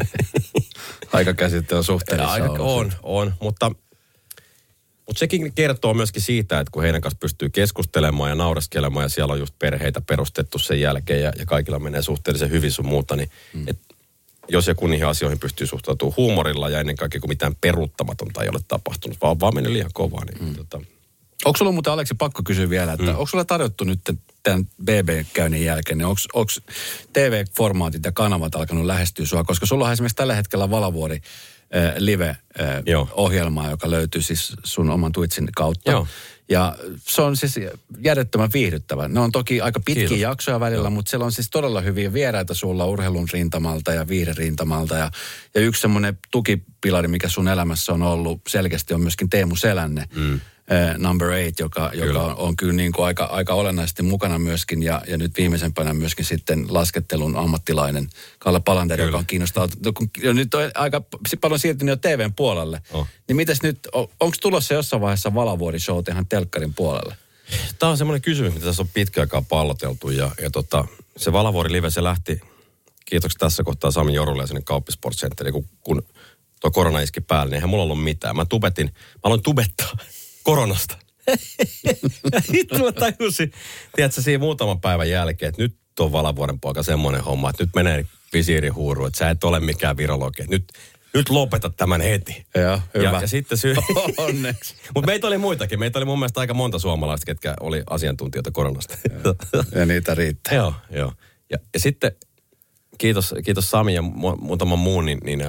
[1.14, 3.72] Aika käsitte on suhteellissa Aika on, on, mutta,
[5.08, 9.34] mutta sekin kertoo myöskin siitä, että kun heidän kanssa pystyy keskustelemaan ja naureskelemaan ja siellä
[9.34, 13.30] on just perheitä perustettu sen jälkeen ja, ja kaikilla menee suhteellisen hyvin sun muuta, niin
[13.54, 13.68] mm.
[13.68, 13.80] et,
[14.48, 18.60] jos joku niihin asioihin pystyy suhtautumaan huumorilla ja ennen kaikkea kun mitään peruuttamatonta ei ole
[18.68, 20.56] tapahtunut, vaan vaan mennyt liian kovaa, niin mm.
[20.56, 20.82] tota,
[21.46, 23.10] Onko sulla muuten, Aleksi, pakko kysyä vielä, että mm.
[23.10, 24.00] onko sulla tarjottu nyt
[24.44, 26.52] tämän BB-käynnin jälkeen, niin onko
[27.14, 29.44] TV-formaatit ja kanavat alkanut lähestyä sua?
[29.44, 31.16] Koska sulla on esimerkiksi tällä hetkellä Valavuori
[31.76, 35.92] äh, live-ohjelmaa, joka löytyy siis sun oman Twitchin kautta.
[35.92, 36.08] Joo.
[36.50, 36.76] Ja
[37.08, 37.56] se on siis
[38.04, 39.08] järjettömän viihdyttävä.
[39.08, 40.22] Ne on toki aika pitkiä Kiitos.
[40.22, 44.96] jaksoja välillä, mutta siellä on siis todella hyviä vieraita sulla urheilun rintamalta ja viihderintamalta.
[44.96, 45.12] Ja,
[45.56, 50.06] ja yksi semmoinen tukipilari, mikä sun elämässä on ollut selkeästi, on myöskin Teemu Selänne.
[50.16, 50.40] Mm.
[50.98, 54.84] Number Eight, joka, joka on, on kyllä niin kuin aika, aika olennaisesti mukana myöskin.
[54.84, 58.10] Ja, ja nyt viimeisempänä myöskin sitten laskettelun ammattilainen
[58.40, 59.08] Kalle Palander, Kyllä.
[59.08, 59.72] joka on kiinnostunut.
[59.86, 61.02] no kun- Nyt on aika
[61.42, 62.82] paljon siirtynyt jo TVn puolelle.
[62.92, 63.08] Oh.
[63.28, 67.16] Niin mites nyt, onko tulossa jossain vaiheessa Valavuori show ihan telkkarin puolelle?
[67.80, 70.86] Tämä on semmoinen kysymys, mitä tässä on pitkä aikaa palloteltu ja, ja tota,
[71.18, 72.42] se Valavuori Live, se lähti,
[73.06, 76.04] kiitoksia tässä kohtaa Sami Jorulle ja sinne Kauppisport Centeriin, kun, kun
[76.62, 78.36] tuo korona iski päälle, niin eihän mulla ollut mitään.
[78.36, 79.92] Mä tubetin, mä aloin tubettaa
[80.44, 80.98] koronasta.
[82.42, 83.52] sitten mä tajusin,
[83.96, 88.06] tiedätkö, siinä muutaman päivän jälkeen, että nyt on Valavuoren poika semmoinen homma, että nyt menee
[88.34, 90.44] visiirin huuru, että sä et ole mikään virologi.
[90.48, 90.74] Nyt,
[91.14, 92.46] nyt lopeta tämän heti.
[92.56, 93.06] Joo, hyvä.
[93.06, 93.76] Ja, ja sitten syy...
[94.18, 94.76] Onneksi.
[94.96, 95.80] Mutta meitä oli muitakin.
[95.80, 98.98] Meitä oli mun mielestä aika monta suomalaista, ketkä oli asiantuntijoita koronasta.
[99.76, 100.56] Ja niitä riittää.
[100.56, 101.14] joo, joo.
[101.50, 102.12] Ja, ja sitten
[102.98, 105.40] kiitos, kiitos Sami ja mu- muutaman muun, niin, niin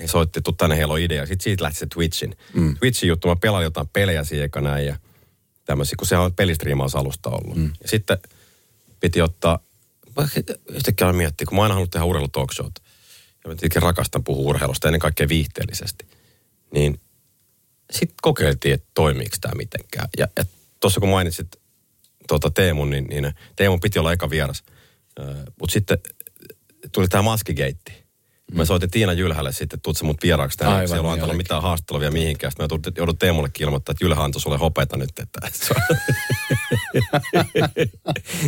[0.00, 1.26] he soitti, tuu tänne, heillä on idea.
[1.26, 2.36] Sitten siitä lähti se Twitchin.
[2.54, 2.76] Mm.
[2.78, 4.96] Twitchin juttu, mä pelasin jotain pelejä siihen näin ja
[5.64, 7.56] tämmöisiä, kun se on pelistriimausalusta ollut.
[7.56, 7.72] Mm.
[7.82, 8.18] Ja sitten
[9.00, 9.58] piti ottaa,
[10.16, 10.28] mä
[10.68, 12.72] yhtäkkiä aloin miettiä, kun mä aina halunnut tehdä urheilu talk showt.
[13.44, 16.06] Ja mä tietenkin rakastan puhua urheilusta, ennen kaikkea viihteellisesti.
[16.70, 17.00] Niin
[17.90, 20.08] sitten kokeiltiin, että toimiiko tämä mitenkään.
[20.18, 20.44] Ja, ja
[20.80, 21.48] tuossa kun mainitsit
[22.28, 24.64] tuota Teemun, niin, niin Teemun piti olla eka vieras.
[25.60, 25.98] Mutta sitten
[26.92, 28.05] tuli tämä maskigeitti.
[28.52, 30.74] Mä soitin Tiina Jylhälle sitten, tuut sä mut vieraaksi tänne.
[30.74, 32.52] Aivan, Siellä on niin antanut mitään haastattelua vielä mihinkään.
[32.52, 35.10] Sitten mä joudun- joudun Teemullekin ilmoittaa, että Jylhä antoi sulle hopeita nyt.
[35.18, 35.40] Että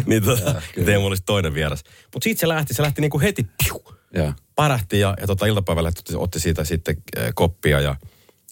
[0.07, 1.85] niin tota, Teemu olisi toinen vieras.
[2.15, 3.85] Mutta siitä se lähti, se lähti niinku heti piu,
[4.15, 4.33] Joo.
[4.55, 7.97] parähti ja, ja tota iltapäivällä otti, otti siitä sitten äh, koppia ja,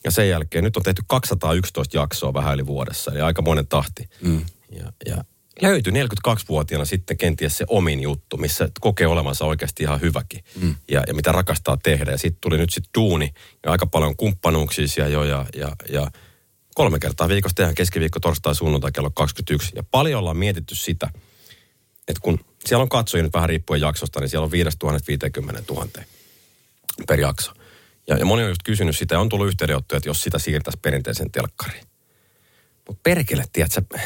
[0.05, 4.09] ja sen jälkeen nyt on tehty 211 jaksoa vähän yli vuodessa, eli aika monen tahti.
[4.21, 4.47] Mm.
[4.71, 5.25] Ja, ja
[5.63, 10.75] löytyi 42-vuotiaana sitten kenties se omin juttu, missä kokee olevansa oikeasti ihan hyväkin mm.
[10.91, 12.11] ja, ja mitä rakastaa tehdä.
[12.11, 13.35] Ja sitten tuli nyt sitten duuni
[13.65, 16.11] ja aika paljon kumppanuuksia siellä jo ja, ja, ja
[16.75, 19.73] kolme kertaa viikossa tehdään keskiviikko, torstai, sunnuntai kello 21.
[19.75, 21.11] Ja paljon ollaan mietitty sitä,
[22.09, 25.89] että kun siellä on katsojia nyt vähän riippuen jaksosta, niin siellä on 5050 000
[27.09, 27.53] per jakso.
[28.09, 30.79] Ja, ja moni on just kysynyt sitä ja on tullut yhteydenottoja, että jos sitä siirtäisi
[30.83, 31.85] perinteisen telkkariin.
[32.87, 33.99] Mutta perkele, tiedätkö,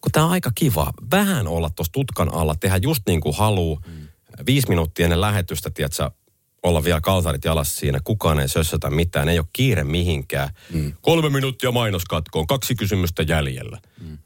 [0.00, 3.80] kun tämä on aika kiva, vähän olla tuossa tutkan alla, tehdä just niin kuin haluu,
[3.86, 4.08] mm.
[4.46, 6.10] viisi minuuttia ennen lähetystä, tiedätkö,
[6.62, 10.50] olla vielä kalsarit jalassa siinä, kukaan ei sössötä mitään, ei ole kiire mihinkään.
[10.72, 10.92] Mm.
[11.00, 13.78] Kolme minuuttia mainoskatkoon, kaksi kysymystä jäljellä.
[14.00, 14.18] Mm.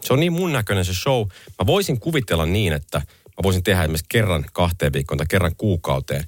[0.00, 1.20] Se on niin mun näköinen se show.
[1.58, 6.24] Mä voisin kuvitella niin, että mä voisin tehdä esimerkiksi kerran kahteen viikkoon tai kerran kuukauteen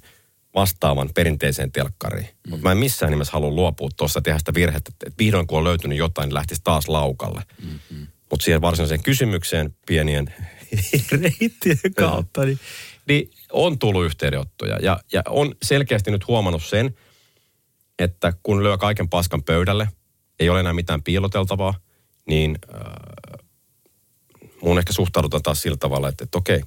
[0.57, 2.25] vastaavan perinteiseen telkkariin.
[2.25, 2.49] Mm.
[2.49, 5.63] Mutta mä en missään nimessä halua luopua tuossa tehdä sitä virhettä, että vihdoin kun on
[5.63, 7.41] löytynyt jotain, niin lähtisi taas laukalle.
[7.63, 8.07] Mm-hmm.
[8.29, 10.33] Mutta siihen varsinaiseen kysymykseen pienien
[11.21, 12.59] reittien kautta, niin,
[13.07, 14.77] niin on tullut yhteydenottoja.
[14.81, 16.97] Ja, ja on selkeästi nyt huomannut sen,
[17.99, 19.87] että kun lyö kaiken paskan pöydälle,
[20.39, 21.73] ei ole enää mitään piiloteltavaa,
[22.27, 22.81] niin äh,
[24.61, 26.61] mun ehkä suhtaudutaan taas sillä tavalla, että, että okei,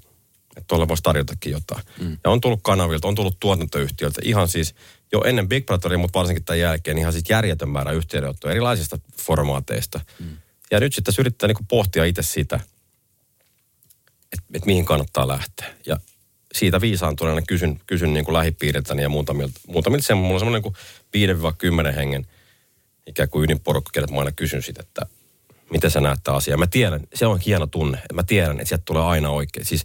[0.61, 1.83] että tuolla voisi tarjotakin jotain.
[2.01, 2.19] Mm.
[2.25, 4.75] Ja on tullut kanavilta, on tullut tuotantoyhtiöiltä, ihan siis
[5.13, 10.01] jo ennen Big Brotheria, mutta varsinkin tämän jälkeen, ihan siis järjetön määrä yhteydenottoja erilaisista formaateista.
[10.19, 10.37] Mm.
[10.71, 12.61] Ja nyt sitten yrittää niin pohtia itse sitä,
[14.33, 15.75] että, että mihin kannattaa lähteä.
[15.87, 15.97] Ja
[16.55, 20.73] siitä viisaantuneena kysyn, kysyn niin kuin lähipiiriltäni ja muutamilta, muutamilta semmoinen, mulla on semmoinen
[21.15, 22.27] niin 5-10 hengen
[23.07, 25.07] ikään kuin ydinporukka, kenet mä aina kysyn sitä, että
[25.71, 26.57] miten sä näet tämä asia.
[26.57, 29.67] Mä tiedän, se on hieno tunne, että mä tiedän, että sieltä tulee aina oikein.
[29.67, 29.85] Siis,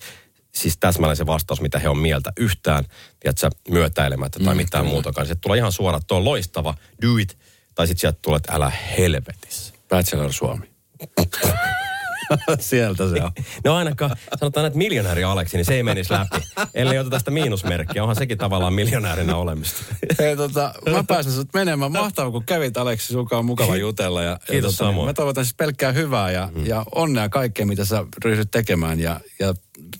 [0.55, 2.85] siis täsmälleen se vastaus, mitä he on mieltä yhtään,
[3.19, 4.93] tiedätkö, myötäilemättä tai mm, mitään kyllä.
[4.93, 5.27] muutakaan.
[5.27, 7.37] Sieltä tulee ihan suora, että on loistava, do it.
[7.75, 9.73] Tai sitten sieltä tulee, että älä helvetissä.
[9.89, 10.69] Bachelor Suomi.
[12.59, 13.31] Sieltä se on.
[13.63, 16.47] No ainakaan, sanotaan, että miljonääri Aleksi, niin se ei menisi läpi.
[16.73, 19.83] Ellei ota tästä miinusmerkkiä, onhan sekin tavallaan miljonäärinä olemista.
[20.19, 21.91] Hei tota, mä pääsen sut menemään.
[21.91, 24.23] Mahtavaa, kun kävit Aleksi, sunkaan on mukava jutella.
[24.23, 25.07] Ja, Kiitos ja, tota, samoin.
[25.07, 26.65] Mä toivotan siis pelkkää hyvää ja, mm.
[26.65, 28.99] ja onnea kaikkea, mitä sä ryhdyt tekemään.
[28.99, 29.53] Ja, ja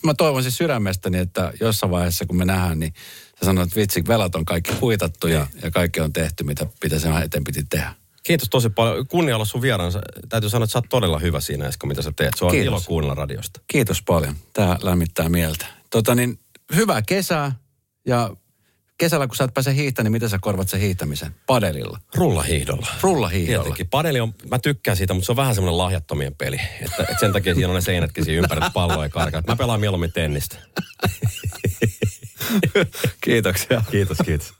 [0.04, 2.92] mä toivon siis sydämestäni, että jossain vaiheessa, kun me nähdään, niin
[3.38, 6.98] sä sanoit, että vitsi, velat on kaikki kuitattu ja, ja kaikki on tehty, mitä, mitä
[6.98, 7.94] sen eteen piti tehdä.
[8.26, 9.06] Kiitos tosi paljon.
[9.06, 10.00] Kunnia olla sun vieraansa.
[10.28, 12.34] Täytyy sanoa, että sä oot todella hyvä siinä, Esko, mitä sä teet.
[12.36, 12.66] Se on Kiitos.
[12.66, 13.60] ilo kuunnella radiosta.
[13.66, 14.34] Kiitos paljon.
[14.52, 15.66] Tämä lämmittää mieltä.
[15.90, 16.38] Tota niin,
[16.74, 17.52] hyvää kesää
[18.06, 18.30] ja
[18.98, 21.34] kesällä, kun sä et pääse hiihtämään, niin miten sä korvat sen hiihtämisen?
[21.46, 21.98] Padelilla?
[22.14, 22.86] Rullahiihdolla.
[23.00, 23.62] Rullahiihdolla.
[23.62, 23.88] Tietenkin.
[23.88, 26.60] Padeli on, mä tykkään siitä, mutta se on vähän semmoinen lahjattomien peli.
[26.80, 29.42] Että, että sen takia siinä on ne seinätkin siinä ympäri palloa ja karkaa.
[29.46, 30.56] Mä pelaan mieluummin tennistä.
[33.20, 33.84] Kiitoksia.
[33.90, 34.54] Kiitos, kiitos.